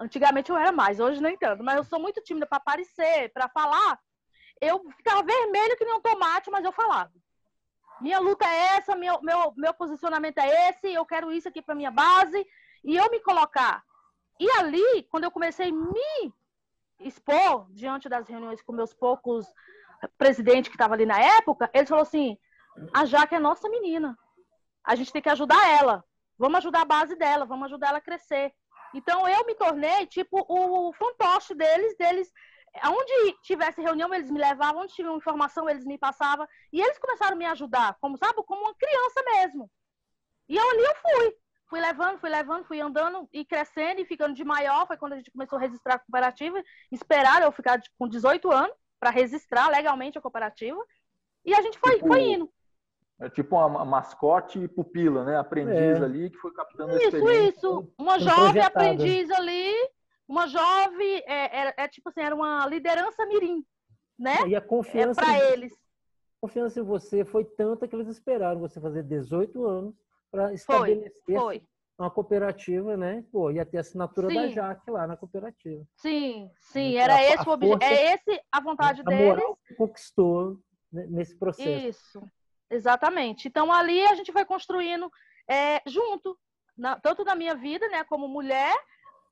[0.00, 3.48] Antigamente eu era mais, hoje nem tanto, mas eu sou muito tímida para aparecer, para
[3.48, 3.98] falar
[4.60, 7.12] eu ficava vermelho que nem um tomate, mas eu falava.
[8.00, 11.74] Minha luta é essa, meu, meu, meu posicionamento é esse, eu quero isso aqui para
[11.74, 12.46] minha base,
[12.84, 13.82] e eu me colocar.
[14.38, 16.32] E ali, quando eu comecei a me
[17.00, 19.46] expor diante das reuniões com meus poucos
[20.16, 22.38] presidentes que estavam ali na época, eles falaram assim:
[22.94, 24.16] a Jaque é nossa menina.
[24.84, 26.04] A gente tem que ajudar ela.
[26.38, 28.52] Vamos ajudar a base dela, vamos ajudar ela a crescer.
[28.94, 32.32] Então eu me tornei tipo o fantoche deles, deles
[32.86, 36.46] onde tivesse reunião, eles me levavam, onde tinha informação, eles me passavam.
[36.72, 39.70] E eles começaram a me ajudar, como sabe, como uma criança mesmo.
[40.48, 41.34] E ali eu fui.
[41.68, 44.86] Fui levando, fui levando, fui andando e crescendo e ficando de maior.
[44.86, 46.62] Foi quando a gente começou a registrar a cooperativa.
[46.90, 50.82] Esperaram eu ficar com 18 anos para registrar legalmente a cooperativa.
[51.44, 52.50] E a gente foi, tipo, foi indo.
[53.20, 55.36] É tipo uma mascote e pupila, né?
[55.36, 56.04] Aprendiz é.
[56.04, 57.48] ali que foi captando isso, a experiência.
[57.50, 57.92] Isso, isso.
[57.98, 59.74] Uma jovem aprendiz ali
[60.28, 63.64] uma jovem, é, é, é, tipo assim, era uma liderança mirim,
[64.18, 64.46] né?
[64.46, 65.72] E a confiança é para eles.
[65.72, 69.94] A confiança em você foi tanta que eles esperaram você fazer 18 anos
[70.30, 71.62] para estabelecer foi, foi.
[71.98, 73.24] uma cooperativa, né?
[73.32, 74.34] Pô, ia ter a assinatura sim.
[74.34, 75.82] da Jaque lá na cooperativa.
[75.96, 79.26] Sim, sim, então, era a, esse a o objetivo, é esse a vontade a deles.
[79.26, 80.60] Moral que conquistou
[80.92, 81.88] nesse processo.
[81.88, 82.22] Isso,
[82.70, 83.48] exatamente.
[83.48, 85.10] Então ali a gente foi construindo
[85.48, 86.38] é, junto,
[86.76, 88.76] na, tanto na minha vida, né, como mulher,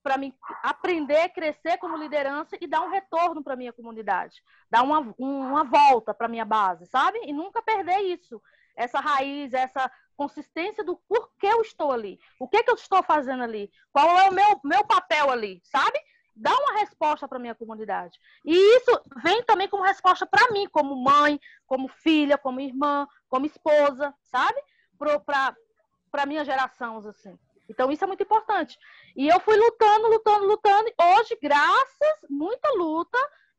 [0.07, 4.41] para mim aprender, crescer como liderança e dar um retorno para minha comunidade,
[4.71, 7.19] dar uma, uma volta para minha base, sabe?
[7.25, 8.41] E nunca perder isso,
[8.77, 13.43] essa raiz, essa consistência do porquê eu estou ali, o que, que eu estou fazendo
[13.43, 15.99] ali, qual é o meu, meu papel ali, sabe?
[16.37, 18.21] Dar uma resposta para minha comunidade.
[18.45, 23.45] E isso vem também como resposta para mim, como mãe, como filha, como irmã, como
[23.45, 24.63] esposa, sabe?
[24.97, 27.37] Para minha geração, assim.
[27.69, 28.79] Então, isso é muito importante.
[29.17, 30.91] E eu fui lutando, lutando, lutando.
[31.01, 33.19] Hoje, graças, muita luta,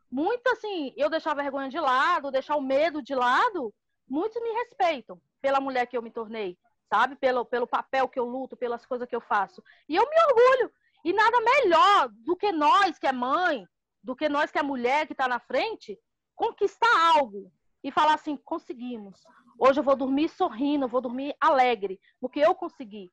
[0.10, 3.74] muito assim, eu deixar a vergonha de lado, deixar o medo de lado,
[4.08, 6.58] muitos me respeitam pela mulher que eu me tornei,
[6.90, 7.16] sabe?
[7.16, 9.62] Pelo, pelo papel que eu luto, pelas coisas que eu faço.
[9.88, 10.72] E eu me orgulho.
[11.04, 13.68] E nada melhor do que nós, que é mãe,
[14.04, 16.00] do que nós, que é mulher, que está na frente,
[16.36, 17.52] conquistar algo
[17.84, 19.22] e falar assim: conseguimos.
[19.60, 23.12] Hoje eu vou dormir sorrindo, vou dormir alegre, porque eu consegui.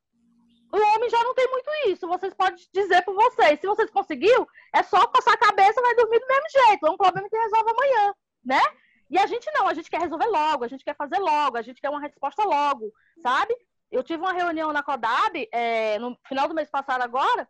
[0.74, 2.08] O homem já não tem muito isso.
[2.08, 3.60] Vocês podem dizer por vocês.
[3.60, 6.87] Se vocês conseguiu, é só passar a cabeça e vai dormir do mesmo jeito.
[6.87, 8.60] É um problema que resolve amanhã, né?
[9.08, 11.62] E a gente não, a gente quer resolver logo, a gente quer fazer logo, a
[11.62, 13.54] gente quer uma resposta logo, sabe?
[13.88, 17.48] Eu tive uma reunião na CODAB é, no final do mês passado agora,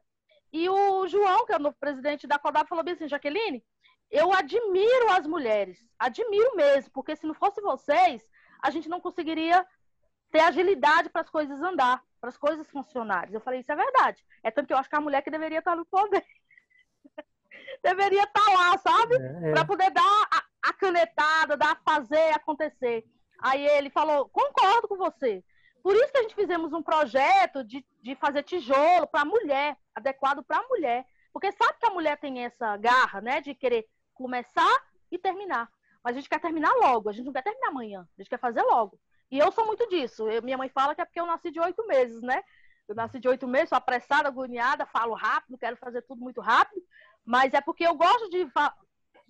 [0.52, 3.64] e o João, que é o novo presidente da CODAB, falou bem assim, Jaqueline,
[4.10, 8.22] eu admiro as mulheres, admiro mesmo, porque se não fosse vocês,
[8.62, 9.66] a gente não conseguiria
[10.34, 13.32] ter agilidade para as coisas andar, para as coisas funcionarem.
[13.32, 14.20] Eu falei, isso é verdade.
[14.42, 16.26] É tanto que eu acho que a mulher que deveria estar no poder.
[17.84, 19.14] deveria estar lá, sabe?
[19.14, 19.52] É, é.
[19.52, 23.04] Para poder dar a, a canetada, dar a fazer acontecer.
[23.40, 25.44] Aí ele falou, concordo com você.
[25.84, 29.76] Por isso que a gente fizemos um projeto de, de fazer tijolo para a mulher,
[29.94, 31.06] adequado para a mulher.
[31.32, 35.70] Porque sabe que a mulher tem essa garra, né, de querer começar e terminar.
[36.02, 38.40] Mas a gente quer terminar logo, a gente não quer terminar amanhã, a gente quer
[38.40, 38.98] fazer logo.
[39.34, 40.30] E eu sou muito disso.
[40.30, 42.40] Eu, minha mãe fala que é porque eu nasci de oito meses, né?
[42.86, 46.80] Eu nasci de oito meses, sou apressada, agoniada, falo rápido, quero fazer tudo muito rápido.
[47.24, 48.46] Mas é porque eu gosto de,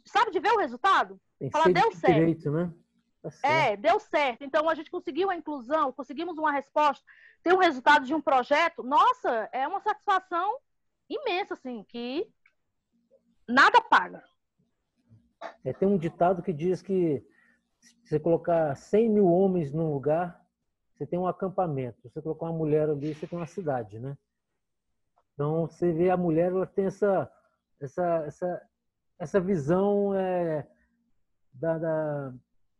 [0.05, 1.19] sabe, de ver o resultado?
[1.39, 2.19] Tem Falar, deu certo.
[2.19, 2.71] Direito, né?
[3.23, 4.45] Tá é, deu certo.
[4.45, 7.03] Então a gente conseguiu a inclusão, conseguimos uma resposta,
[7.43, 8.83] ter um resultado de um projeto.
[8.83, 10.59] Nossa, é uma satisfação
[11.09, 12.31] imensa, assim, que
[13.49, 14.23] nada paga.
[15.65, 17.27] É, tem um ditado que diz que
[17.85, 20.45] se você colocar 100 mil homens num lugar,
[20.95, 22.01] você tem um acampamento.
[22.03, 24.17] Se você colocar uma mulher ali, você tem uma cidade, né?
[25.35, 27.31] Então, você vê a mulher, ela tem essa,
[27.81, 28.63] essa, essa,
[29.19, 30.67] essa visão é,
[31.53, 32.35] da, da,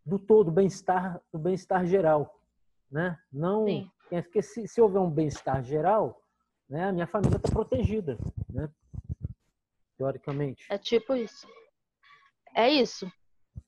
[0.07, 2.41] do todo, bem-estar, do bem-estar geral,
[2.91, 3.19] né?
[3.33, 3.91] Não, Sim.
[4.09, 6.23] porque se, se houver um bem-estar geral,
[6.69, 8.17] né, a minha família está protegida,
[8.49, 8.71] né?
[9.97, 10.67] Teoricamente.
[10.71, 11.47] É tipo isso.
[12.55, 13.11] É isso.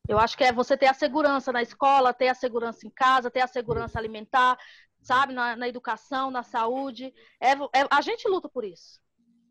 [0.08, 3.30] Eu acho que é você ter a segurança na escola, ter a segurança em casa,
[3.30, 4.56] ter a segurança alimentar,
[5.02, 7.12] sabe, na, na educação, na saúde.
[7.40, 9.00] É, é, a gente luta por isso,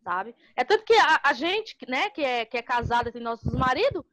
[0.03, 0.35] sabe?
[0.55, 4.03] É tanto que a, a gente, né, que é, que é casada, tem nossos maridos,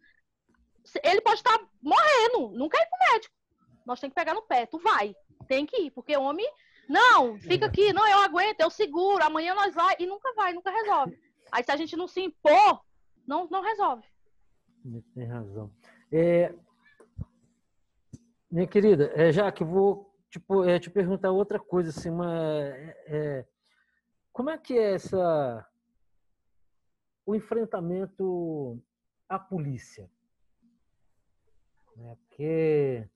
[1.04, 3.34] ele pode estar morrendo, nunca ir pro médico.
[3.86, 5.14] Nós tem que pegar no pé, tu vai,
[5.46, 6.48] tem que ir, porque homem,
[6.88, 10.70] não, fica aqui, não, eu aguento, eu seguro, amanhã nós vai, e nunca vai, nunca
[10.70, 11.18] resolve.
[11.50, 12.80] Aí se a gente não se impor,
[13.26, 14.06] não, não resolve.
[15.14, 15.70] Tem razão.
[16.12, 16.54] É,
[18.50, 22.96] minha querida, é, já que vou tipo, é, te perguntar outra coisa, assim, uma, é,
[23.06, 23.46] é,
[24.30, 25.66] como é que é essa
[27.24, 28.78] o enfrentamento
[29.26, 30.10] à polícia?
[31.98, 33.08] É, porque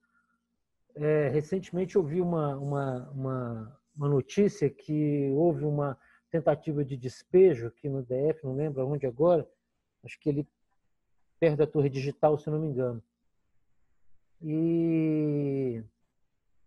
[0.95, 5.95] é, recentemente eu vi uma, uma, uma, uma, notícia que houve uma
[6.31, 9.47] tentativa de despejo aqui no DF, não lembro onde agora,
[10.03, 10.47] acho que ele
[11.39, 13.01] perto da torre digital, se não me engano.
[14.41, 15.83] E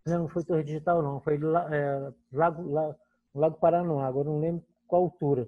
[0.05, 2.95] não, não foi torre digital não, foi é, Lago, Lago,
[3.33, 5.47] Lago Paranoá, agora não lembro qual altura.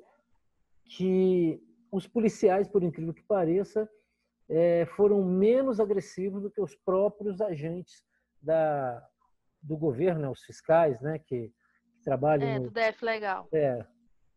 [0.86, 3.90] Que os policiais, por incrível que pareça,
[4.50, 8.04] é, foram menos agressivos do que os próprios agentes
[8.42, 9.06] da,
[9.62, 11.52] do governo, né, os fiscais, né, que,
[11.96, 12.48] que trabalham.
[12.48, 13.48] É, no, do DF legal.
[13.52, 13.86] É.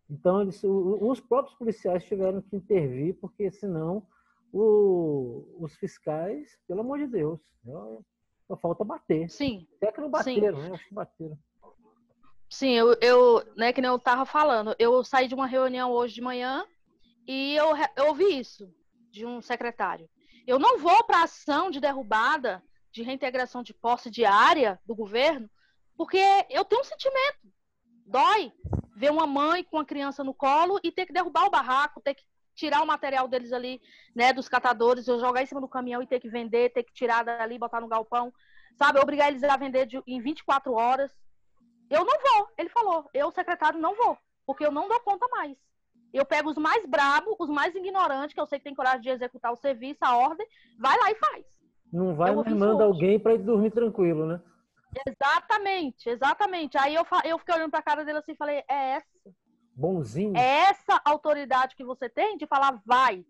[0.09, 4.07] Então, eles, os próprios policiais tiveram que intervir, porque senão
[4.59, 7.40] o, os fiscais, pelo amor de Deus,
[8.47, 9.29] só falta bater.
[9.29, 9.66] Sim.
[9.77, 10.69] Até que não bateram, Sim.
[10.69, 10.75] né?
[10.75, 11.38] Acho que bateram.
[12.49, 16.14] Sim, eu, eu, né, que nem eu tava falando, eu saí de uma reunião hoje
[16.14, 16.64] de manhã
[17.27, 17.66] e eu,
[17.97, 18.73] eu ouvi isso
[19.11, 20.09] de um secretário.
[20.47, 25.51] Eu não vou para ação de derrubada, de reintegração de posse diária do governo,
[25.97, 27.53] porque eu tenho um sentimento.
[28.07, 28.53] Dói
[28.97, 32.14] ver uma mãe com uma criança no colo e ter que derrubar o barraco, ter
[32.14, 32.25] que
[32.57, 33.81] tirar o material deles ali,
[34.14, 36.92] né, dos catadores, eu jogar em cima do caminhão e ter que vender, ter que
[36.92, 38.33] tirar dali, botar no galpão,
[38.75, 38.99] sabe?
[38.99, 41.14] Obrigar eles a vender de, em 24 horas.
[41.88, 43.09] Eu não vou, ele falou.
[43.14, 45.57] Eu, secretário, não vou, porque eu não dou conta mais.
[46.12, 49.11] Eu pego os mais brabos, os mais ignorantes, que eu sei que tem coragem de
[49.11, 50.47] executar o serviço, a ordem,
[50.79, 51.45] vai lá e faz.
[51.92, 54.40] Não vai, mas manda alguém para ele dormir tranquilo, né?
[55.07, 56.79] Exatamente, exatamente.
[56.79, 59.07] Aí eu, eu fiquei olhando para a cara dele assim e falei, é essa
[59.77, 60.37] bonzinho.
[60.37, 63.25] É essa autoridade que você tem de falar, vai.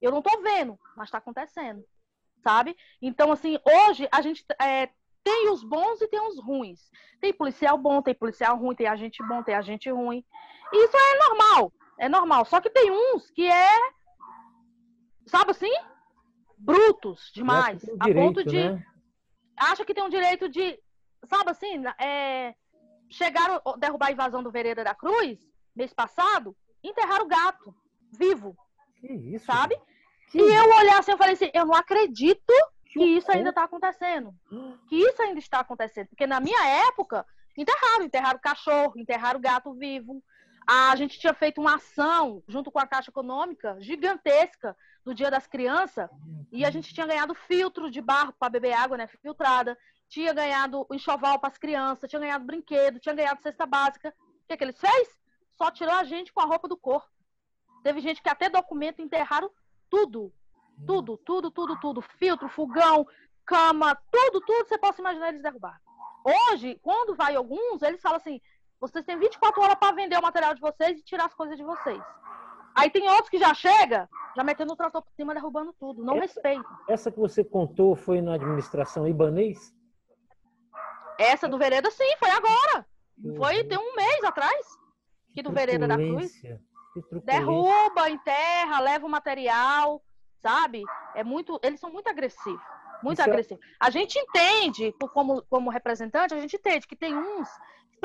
[0.00, 1.84] Eu não tô vendo, mas está acontecendo.
[2.42, 2.76] Sabe?
[3.02, 4.88] Então, assim, hoje a gente é,
[5.24, 6.90] tem os bons e tem os ruins.
[7.20, 10.24] Tem policial bom, tem policial ruim, tem agente bom, tem agente ruim.
[10.72, 11.72] E isso é normal.
[11.98, 12.44] É normal.
[12.44, 13.78] Só que tem uns que é.
[15.26, 15.72] Sabe assim?
[16.58, 17.80] Brutos demais.
[17.80, 18.68] Direito, a ponto de.
[18.70, 18.86] Né?
[19.56, 20.78] Acha que tem um direito de.
[21.24, 21.82] Sabe assim?
[21.98, 22.54] É,
[23.08, 27.74] chegaram derrubar a invasão do Vereda da Cruz mês passado, enterraram o gato,
[28.12, 28.56] vivo.
[28.96, 29.46] Que isso?
[29.46, 29.76] Sabe?
[30.30, 30.38] Que...
[30.38, 32.52] E eu olhar assim, eu falei assim, eu não acredito
[32.86, 34.34] que, isso ainda está acontecendo.
[34.88, 36.08] Que isso ainda está acontecendo.
[36.08, 40.22] Porque na minha época, enterraram, enterraram cachorro, enterraram gato vivo.
[40.66, 45.46] A gente tinha feito uma ação junto com a Caixa Econômica gigantesca do Dia das
[45.46, 46.08] Crianças
[46.50, 49.76] e a gente tinha ganhado filtro de barro para beber água, né, filtrada,
[50.08, 54.14] tinha ganhado enxoval para as crianças, tinha ganhado brinquedo, tinha ganhado cesta básica.
[54.18, 55.08] O que, que eles fez?
[55.56, 57.08] Só tirou a gente com a roupa do corpo.
[57.82, 59.50] Teve gente que até documento enterraram
[59.90, 60.32] tudo.
[60.86, 62.00] Tudo, tudo, tudo, tudo.
[62.02, 63.06] Filtro, fogão,
[63.44, 65.80] cama, tudo, tudo você possa imaginar eles derrubar.
[66.24, 68.40] Hoje, quando vai alguns, eles falam assim:
[68.80, 71.62] vocês têm 24 horas para vender o material de vocês e tirar as coisas de
[71.62, 72.02] vocês.
[72.74, 76.02] Aí tem outros que já chega, já metendo o trator por cima, derrubando tudo.
[76.02, 76.78] Não essa, respeita.
[76.88, 79.72] Essa que você contou foi na administração ibanês?
[81.18, 82.86] Essa do Vereda, sim, foi agora.
[83.22, 83.36] Uhum.
[83.36, 84.66] Foi tem um mês atrás.
[85.34, 86.32] Que do Vereda da Cruz.
[87.24, 90.02] Derruba, enterra, leva o material,
[90.40, 90.82] sabe?
[91.14, 91.58] É muito.
[91.62, 92.62] Eles são muito agressivos.
[93.02, 93.64] Muito Isso é agressivos.
[93.64, 93.68] É...
[93.80, 97.48] A gente entende, como, como representante, a gente entende que tem uns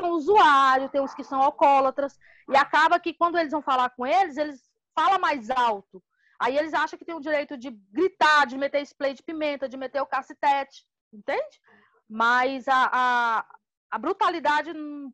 [0.00, 4.06] são usuários, tem uns que são alcoólatras, e acaba que quando eles vão falar com
[4.06, 4.62] eles, eles
[4.94, 6.02] falam mais alto.
[6.40, 9.76] Aí eles acham que tem o direito de gritar, de meter spray de pimenta, de
[9.76, 11.60] meter o cacetete, entende?
[12.08, 13.46] Mas a, a,
[13.90, 15.12] a brutalidade não,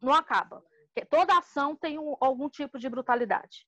[0.00, 0.62] não acaba.
[1.06, 3.66] Toda ação tem um, algum tipo de brutalidade.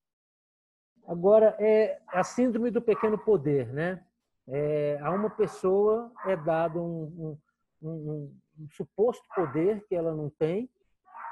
[1.07, 4.05] Agora, é a síndrome do pequeno poder, né?
[4.47, 7.37] É, a uma pessoa é dado um,
[7.81, 10.69] um, um, um suposto poder que ela não tem,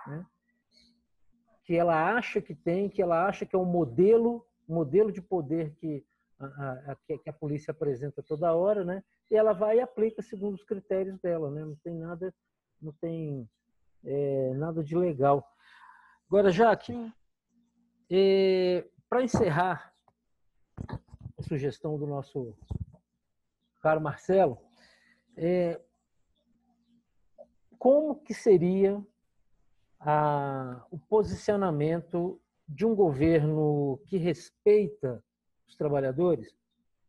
[0.08, 0.26] né?
[1.70, 5.76] que ela acha que tem, que ela acha que é um modelo, modelo de poder
[5.76, 6.04] que
[6.40, 6.46] a,
[6.92, 9.04] a, que a polícia apresenta toda hora, né?
[9.30, 11.64] E ela vai e aplica segundo os critérios dela, né?
[11.64, 12.34] Não tem nada,
[12.82, 13.48] não tem
[14.04, 15.48] é, nada de legal.
[16.30, 17.12] Agora, Jaque,
[18.08, 19.92] é, para encerrar
[21.36, 22.56] a sugestão do nosso
[23.82, 24.60] caro Marcelo,
[25.36, 25.82] é,
[27.80, 29.04] como que seria
[30.00, 35.24] a, o posicionamento de um governo que respeita
[35.68, 36.56] os trabalhadores?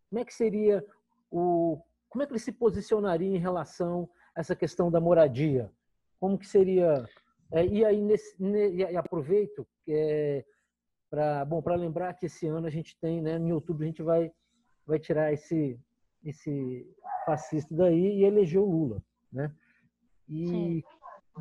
[0.08, 0.82] Como é que seria
[1.30, 1.78] o
[2.08, 5.70] como é que ele se posicionaria em relação a essa questão da moradia?
[6.18, 7.06] Como que seria?
[7.52, 10.44] É, e aí nesse, e aproveito é,
[11.10, 14.02] para bom para lembrar que esse ano a gente tem, né, em outubro a gente
[14.02, 14.32] vai
[14.86, 15.78] vai tirar esse
[16.24, 16.86] esse
[17.24, 19.54] fascista daí e eleger o Lula, né?
[20.28, 20.82] E Sim.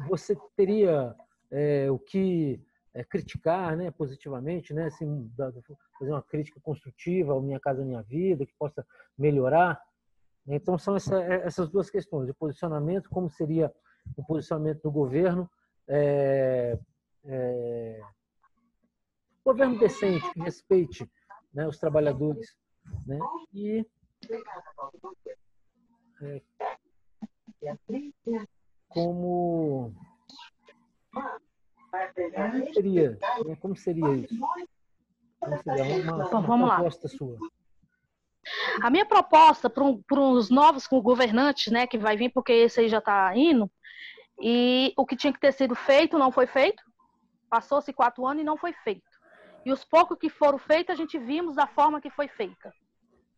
[0.08, 1.16] você teria
[1.52, 2.62] é, o que
[2.94, 5.32] é, criticar né, positivamente, né, assim,
[5.98, 8.86] fazer uma crítica construtiva ao Minha Casa Minha Vida, que possa
[9.18, 9.82] melhorar.
[10.48, 13.72] Então, são essa, é, essas duas questões: o posicionamento, como seria
[14.18, 15.50] o posicionamento do governo,
[15.90, 16.80] é,
[17.26, 18.02] é,
[19.44, 21.10] governo decente, que respeite
[21.54, 22.56] né, os trabalhadores,
[23.06, 23.20] né,
[23.54, 23.86] e
[26.22, 26.42] é,
[28.88, 29.94] como
[32.74, 33.56] seria, né?
[33.60, 34.40] como seria isso?
[35.40, 37.18] Como seria uma, uma, vamos uma proposta lá.
[37.18, 37.38] sua?
[38.82, 42.90] A minha proposta para um, os novos governantes, né, que vai vir, porque esse aí
[42.90, 43.70] já está indo,
[44.42, 46.84] e o que tinha que ter sido feito não foi feito,
[47.50, 49.10] passou-se quatro anos e não foi feito.
[49.66, 52.74] E os poucos que foram feitos, a gente vimos da forma que foi feita.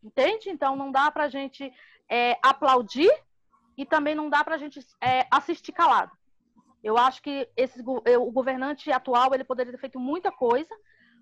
[0.02, 0.50] Entende?
[0.50, 1.72] Então, não dá para a gente
[2.08, 3.10] é, aplaudir
[3.76, 6.12] e também não dá para a gente é, assistir calado.
[6.82, 10.74] Eu acho que esse, o governante atual ele poderia ter feito muita coisa,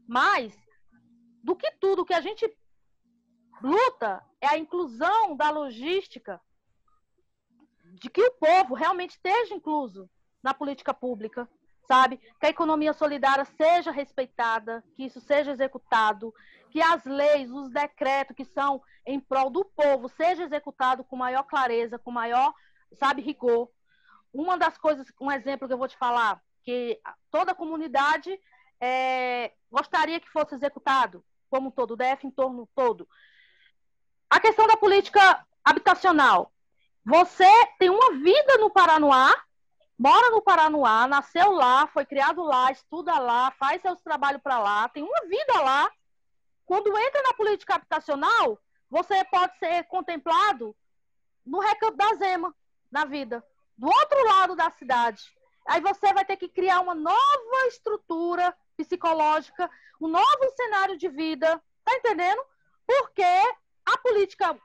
[0.06, 0.56] mas
[1.42, 2.50] do que tudo que a gente
[3.62, 6.40] luta é a inclusão da logística,
[8.00, 10.08] de que o povo realmente esteja incluso
[10.42, 11.48] na política pública,
[11.86, 12.16] sabe?
[12.38, 16.34] Que a economia solidária seja respeitada, que isso seja executado,
[16.70, 21.42] que as leis, os decretos que são em prol do povo seja executado com maior
[21.42, 22.54] clareza, com maior,
[22.94, 23.68] sabe, rigor.
[24.32, 28.40] Uma das coisas, um exemplo que eu vou te falar, que toda a comunidade
[28.80, 33.06] é, gostaria que fosse executado, como todo, o DF em torno todo.
[34.30, 36.52] A questão da política habitacional.
[37.04, 39.34] Você tem uma vida no Paranoá,
[39.98, 44.88] mora no Paranoá, nasceu lá, foi criado lá, estuda lá, faz seus trabalhos para lá,
[44.88, 45.90] tem uma vida lá.
[46.66, 48.58] Quando entra na política habitacional,
[48.88, 50.76] você pode ser contemplado
[51.44, 52.54] no recanto da Zema,
[52.90, 53.44] na vida,
[53.76, 55.22] do outro lado da cidade.
[55.66, 59.70] Aí você vai ter que criar uma nova estrutura psicológica,
[60.00, 62.42] um novo cenário de vida, tá entendendo?
[62.86, 63.22] Porque
[63.84, 64.58] a política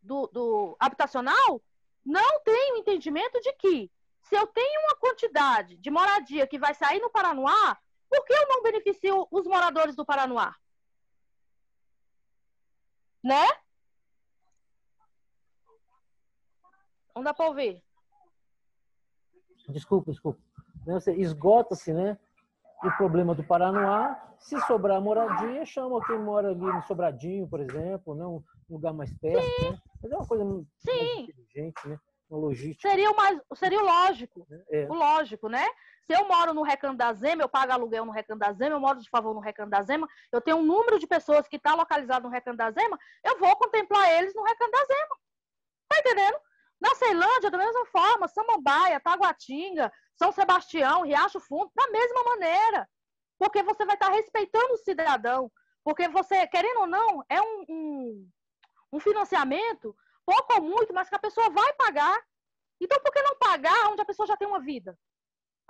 [0.00, 1.60] do, do habitacional
[2.04, 3.90] não tem o entendimento de que
[4.22, 7.78] se eu tenho uma quantidade de moradia que vai sair no Paranoá,
[8.08, 10.54] por que eu não beneficio os moradores do Paranoá?
[13.22, 13.46] Né?
[17.14, 17.82] Não dá para ouvir.
[19.68, 20.40] Desculpa, desculpa.
[21.16, 22.18] Esgota-se, né?
[22.82, 24.20] O problema do Paranoá.
[24.38, 28.26] Se sobrar moradia, chama quem mora ali no Sobradinho, por exemplo, né?
[28.26, 29.62] um lugar mais perto.
[29.62, 29.78] Né?
[30.02, 31.14] Mas é uma coisa Sim.
[31.14, 31.98] mais inteligente, né?
[32.28, 32.88] Uma logística.
[32.88, 34.46] Seria o, mais, seria o lógico.
[34.70, 34.86] É.
[34.90, 35.64] O lógico, né?
[36.04, 38.80] Se eu moro no Recanto da Zema, eu pago aluguel no Recanto da Zema, eu
[38.80, 41.74] moro de favor no Recanto da Zema, eu tenho um número de pessoas que está
[41.74, 45.16] localizado no Recanto da Zema, eu vou contemplar eles no Recanto da Zema.
[45.88, 46.38] Tá entendendo?
[46.80, 52.88] Na Ceilândia, da mesma forma, Samambaia, Taguatinga, São Sebastião, Riacho Fundo, da mesma maneira.
[53.38, 55.50] Porque você vai estar respeitando o cidadão.
[55.84, 58.30] Porque você, querendo ou não, é um, um,
[58.92, 62.20] um financiamento, pouco ou muito, mas que a pessoa vai pagar.
[62.80, 64.98] Então, por que não pagar onde a pessoa já tem uma vida?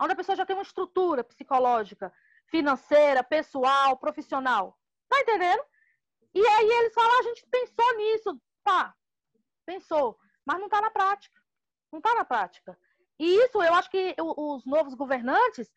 [0.00, 2.12] Onde a pessoa já tem uma estrutura psicológica,
[2.46, 4.78] financeira, pessoal, profissional.
[5.08, 5.64] Tá entendendo?
[6.34, 8.42] E aí eles falam, ah, a gente pensou nisso.
[8.64, 8.94] Tá,
[9.66, 11.40] pensou mas não está na prática.
[11.90, 12.78] Não está na prática.
[13.18, 15.70] E isso, eu acho que os novos governantes,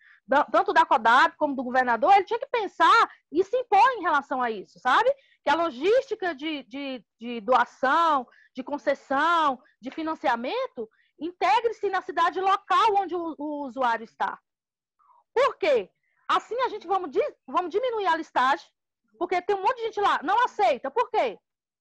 [0.51, 4.41] tanto da CODAB como do governador, ele tinha que pensar e se impor em relação
[4.41, 5.13] a isso, sabe?
[5.43, 8.25] Que a logística de, de, de doação,
[8.55, 14.39] de concessão, de financiamento, integre-se na cidade local onde o, o, usuário está.
[15.33, 15.91] Por quê?
[16.27, 17.11] Assim a gente vamos,
[17.45, 18.65] vamos diminuir a listagem,
[19.19, 20.89] porque tem um monte de gente lá, não aceita.
[20.89, 21.37] Por quê?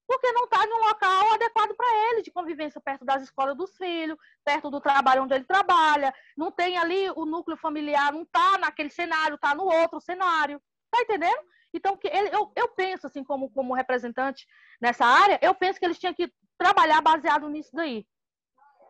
[0.07, 3.75] Porque não está em um local adequado para ele, de convivência perto das escolas dos
[3.75, 8.57] filhos, perto do trabalho onde ele trabalha, não tem ali o núcleo familiar, não está
[8.57, 10.61] naquele cenário, está no outro cenário.
[10.85, 11.43] Está entendendo?
[11.73, 14.47] Então, que ele, eu, eu penso, assim, como, como representante
[14.79, 18.07] nessa área, eu penso que eles tinham que trabalhar baseado nisso daí.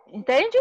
[0.07, 0.57] Entende?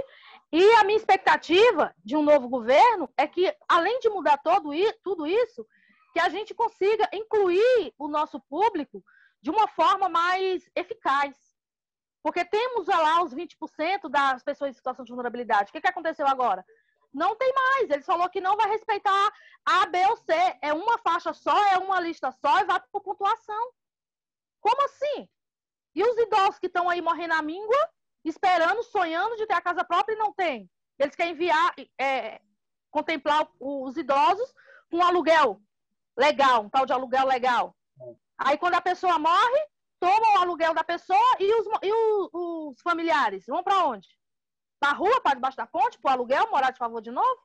[0.50, 4.70] E a minha expectativa de um novo governo é que, além de mudar todo,
[5.02, 5.66] tudo isso,
[6.14, 9.04] que a gente consiga incluir o nosso público
[9.44, 11.36] de uma forma mais eficaz.
[12.22, 15.68] Porque temos lá os 20% das pessoas em situação de vulnerabilidade.
[15.68, 16.64] O que, que aconteceu agora?
[17.12, 17.90] Não tem mais.
[17.90, 19.32] Ele falou que não vai respeitar
[19.62, 20.32] A, B ou C.
[20.62, 23.70] É uma faixa só, é uma lista só e vai por pontuação.
[24.62, 25.28] Como assim?
[25.94, 27.90] E os idosos que estão aí morrendo à míngua,
[28.24, 30.70] esperando, sonhando de ter a casa própria e não tem?
[30.98, 32.40] Eles querem enviar, é,
[32.90, 34.50] contemplar os idosos
[34.90, 35.60] com um aluguel
[36.16, 37.76] legal, um tal de aluguel legal.
[38.38, 39.68] Aí quando a pessoa morre,
[40.00, 44.08] tomam o aluguel da pessoa e os, e os, os familiares vão para onde?
[44.80, 47.40] Para a rua, para debaixo da ponte, para o aluguel, morar de favor de novo?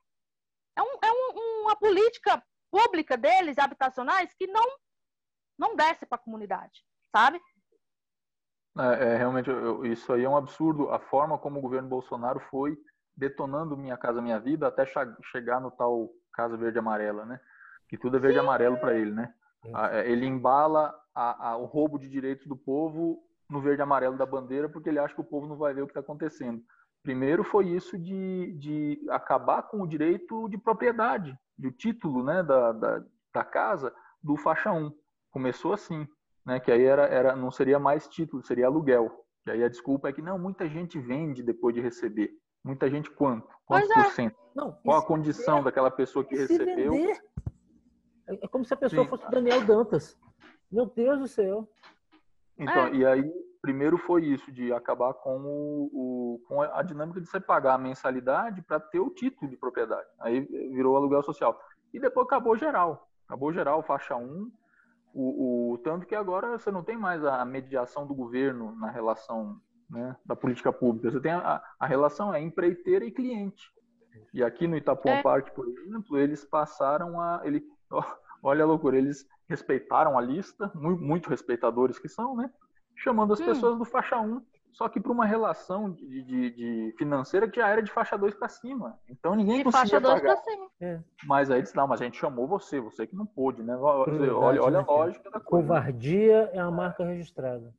[0.77, 4.65] É, um, é um, uma política pública deles, habitacionais, que não,
[5.57, 6.83] não desce para a comunidade,
[7.15, 7.41] sabe?
[8.77, 10.89] É, é realmente, eu, isso aí é um absurdo.
[10.89, 12.77] A forma como o governo Bolsonaro foi
[13.15, 14.85] detonando Minha Casa Minha Vida até
[15.31, 17.39] chegar no tal Casa Verde Amarela, né?
[17.89, 19.33] Que tudo é verde e amarelo para ele, né?
[19.65, 24.17] É, ele embala a, a, o roubo de direitos do povo no verde e amarelo
[24.17, 26.61] da bandeira porque ele acha que o povo não vai ver o que está acontecendo.
[27.01, 32.71] Primeiro foi isso de, de acabar com o direito de propriedade, do título né, da,
[32.73, 33.03] da,
[33.33, 34.91] da casa do faixa 1.
[35.31, 36.07] Começou assim,
[36.45, 39.25] né, que aí era, era, não seria mais título, seria aluguel.
[39.45, 42.31] E aí a desculpa é que não, muita gente vende depois de receber.
[42.63, 43.47] Muita gente quanto?
[43.65, 43.93] Quantos é.
[43.93, 44.35] por cento?
[44.53, 46.91] Não, Qual a condição daquela pessoa que recebeu?
[46.91, 47.21] Vender,
[48.41, 49.09] é como se a pessoa Sim.
[49.09, 50.17] fosse Daniel Dantas.
[50.71, 51.67] Meu Deus do céu.
[52.57, 52.93] Então, é.
[52.93, 57.39] e aí, primeiro foi isso, de acabar com, o, o com a dinâmica de você
[57.39, 60.07] pagar a mensalidade para ter o título de propriedade.
[60.19, 61.59] Aí virou aluguel social.
[61.93, 63.09] E depois acabou geral.
[63.27, 64.51] Acabou geral, faixa 1.
[65.11, 69.59] O, o, tanto que agora você não tem mais a mediação do governo na relação
[69.89, 71.09] né, da política pública.
[71.09, 73.71] Você tem a, a relação é empreiteira e cliente.
[74.33, 75.21] E aqui no Itapuã é.
[75.23, 77.41] Parque, por exemplo, eles passaram a.
[77.43, 77.63] Ele,
[78.41, 82.49] Olha a loucura, eles respeitaram a lista, muito, respeitadores que são, né?
[82.95, 83.45] Chamando as hum.
[83.45, 87.67] pessoas do faixa 1, só que para uma relação de, de, de, financeira que já
[87.67, 88.97] era de faixa 2 para cima.
[89.09, 90.37] Então ninguém de conseguia faixa pagar.
[90.37, 90.67] Cima.
[90.79, 90.99] É.
[91.25, 93.73] Mas aí eles não, mas a gente chamou você, você que não pôde, né?
[93.75, 95.67] Verdade, olha, olha a lógica da coisa.
[95.67, 97.73] Covardia é a marca registrada.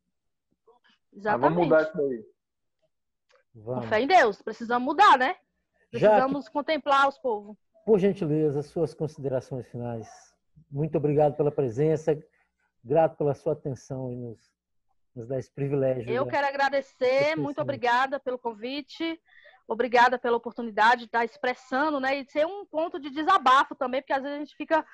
[1.12, 1.40] Exatamente.
[1.40, 2.24] Mas vamos mudar isso daí.
[3.54, 3.86] Vamos.
[3.86, 5.36] Fé em Deus, precisamos mudar, né?
[5.90, 6.52] Precisamos que...
[6.52, 7.56] contemplar os povos.
[7.84, 10.08] Por gentileza, suas considerações finais.
[10.70, 12.16] Muito obrigado pela presença,
[12.84, 14.38] grato pela sua atenção e nos,
[15.14, 16.12] nos dar esse privilégio.
[16.12, 19.20] Eu quero agradecer, muito obrigada pelo convite,
[19.66, 24.12] obrigada pela oportunidade de estar expressando, né, e ser um ponto de desabafo também, porque
[24.12, 24.84] às vezes a gente fica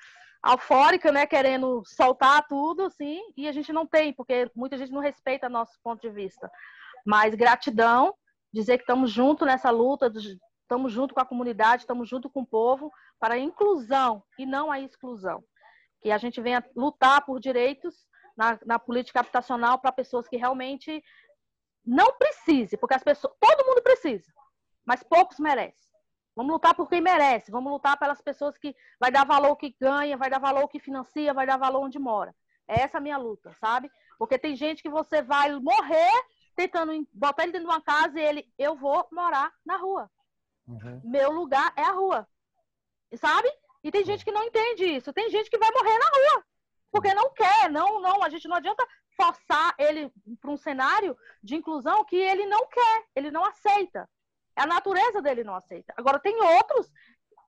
[0.46, 5.00] eufórica, né, querendo soltar tudo, assim, e a gente não tem, porque muita gente não
[5.00, 6.50] respeita nosso ponto de vista.
[7.04, 8.14] Mas gratidão,
[8.52, 10.10] dizer que estamos juntos nessa luta
[10.66, 14.68] Estamos junto com a comunidade, estamos junto com o povo para a inclusão e não
[14.68, 15.44] a exclusão.
[16.02, 18.04] Que a gente venha lutar por direitos
[18.36, 21.04] na, na política habitacional para pessoas que realmente
[21.84, 24.26] não precisem, porque as pessoas, todo mundo precisa,
[24.84, 25.86] mas poucos merecem.
[26.34, 27.50] Vamos lutar por quem merece.
[27.50, 31.32] Vamos lutar pelas pessoas que vai dar valor que ganha, vai dar valor que financia,
[31.32, 32.34] vai dar valor onde mora.
[32.66, 33.88] É essa a minha luta, sabe?
[34.18, 36.10] Porque tem gente que você vai morrer
[36.56, 40.10] tentando botar ele dentro de uma casa e ele, eu vou morar na rua.
[40.66, 41.00] Uhum.
[41.04, 42.28] Meu lugar é a rua.
[43.14, 43.48] Sabe?
[43.82, 45.12] E tem gente que não entende isso.
[45.12, 46.44] Tem gente que vai morrer na rua.
[46.90, 48.22] Porque não quer, não, não.
[48.22, 48.86] A gente não adianta
[49.16, 54.08] forçar ele para um cenário de inclusão que ele não quer, ele não aceita.
[54.54, 55.92] A natureza dele não aceita.
[55.96, 56.90] Agora, tem outros.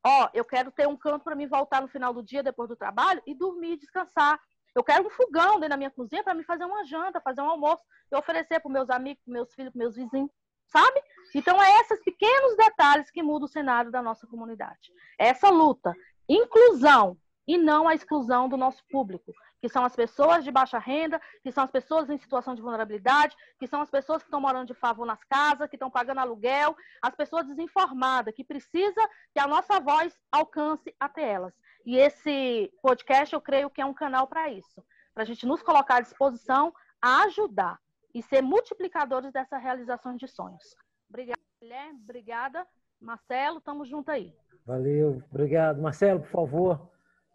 [0.04, 2.76] Ó, eu quero ter um canto para me voltar no final do dia, depois do
[2.76, 4.40] trabalho, e dormir, descansar.
[4.74, 7.50] Eu quero um fogão dentro da minha cozinha para me fazer uma janta, fazer um
[7.50, 10.30] almoço e oferecer para meus amigos, para meus filhos, para meus vizinhos,
[10.66, 11.02] sabe?
[11.34, 14.92] Então, é esses pequenos detalhes que mudam o cenário da nossa comunidade.
[15.18, 15.94] Essa luta,
[16.28, 17.16] inclusão
[17.46, 21.50] e não a exclusão do nosso público que são as pessoas de baixa renda, que
[21.50, 24.74] são as pessoas em situação de vulnerabilidade, que são as pessoas que estão morando de
[24.74, 29.80] favor nas casas, que estão pagando aluguel, as pessoas desinformadas, que precisa que a nossa
[29.80, 31.54] voz alcance até elas.
[31.84, 35.62] E esse podcast, eu creio que é um canal para isso, para a gente nos
[35.62, 37.78] colocar à disposição a ajudar
[38.14, 40.74] e ser multiplicadores dessa realização de sonhos.
[41.08, 42.00] Obrigada, Guilherme.
[42.02, 42.66] Obrigada,
[43.00, 43.60] Marcelo.
[43.60, 44.34] Tamo junto aí.
[44.66, 45.22] Valeu.
[45.30, 45.80] Obrigado.
[45.80, 46.90] Marcelo, por favor,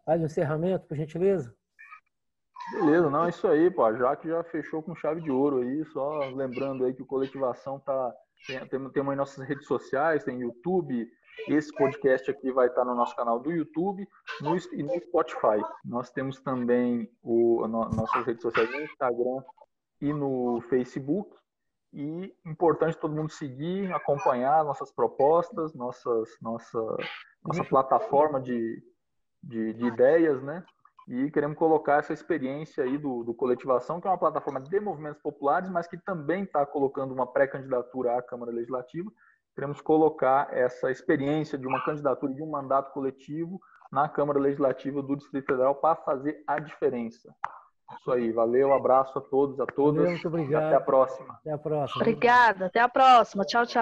[0.06, 1.56] faz o encerramento, por gentileza.
[2.72, 3.94] Beleza, não, é isso aí, pô.
[3.96, 7.80] Já que já fechou com chave de ouro aí, só lembrando aí que o Coletivação
[7.80, 8.14] tá.
[8.48, 11.10] Tem, tem, tem em nossas redes sociais, tem YouTube.
[11.48, 14.08] Esse podcast aqui vai estar no nosso canal do YouTube
[14.42, 15.64] no, e no Spotify.
[15.84, 19.44] Nós temos também o, no, nossas redes sociais no Instagram
[20.00, 21.36] e no Facebook.
[21.94, 26.80] E importante todo mundo seguir, acompanhar nossas propostas, nossas, nossa,
[27.44, 28.84] nossa plataforma de,
[29.44, 30.66] de, de ideias, né?
[31.08, 35.22] e queremos colocar essa experiência aí do, do Coletivação, que é uma plataforma de movimentos
[35.22, 39.12] populares, mas que também está colocando uma pré-candidatura à Câmara Legislativa.
[39.54, 43.60] Queremos colocar essa experiência de uma candidatura e de um mandato coletivo
[43.92, 47.36] na Câmara Legislativa do Distrito Federal para fazer a diferença.
[48.00, 50.10] Isso aí, valeu, abraço a todos, a todas.
[50.10, 50.66] Muito obrigado.
[50.66, 51.34] Até a próxima.
[51.34, 52.02] Até a próxima.
[52.02, 53.46] Obrigada, até a próxima.
[53.46, 53.82] Tchau, tchau.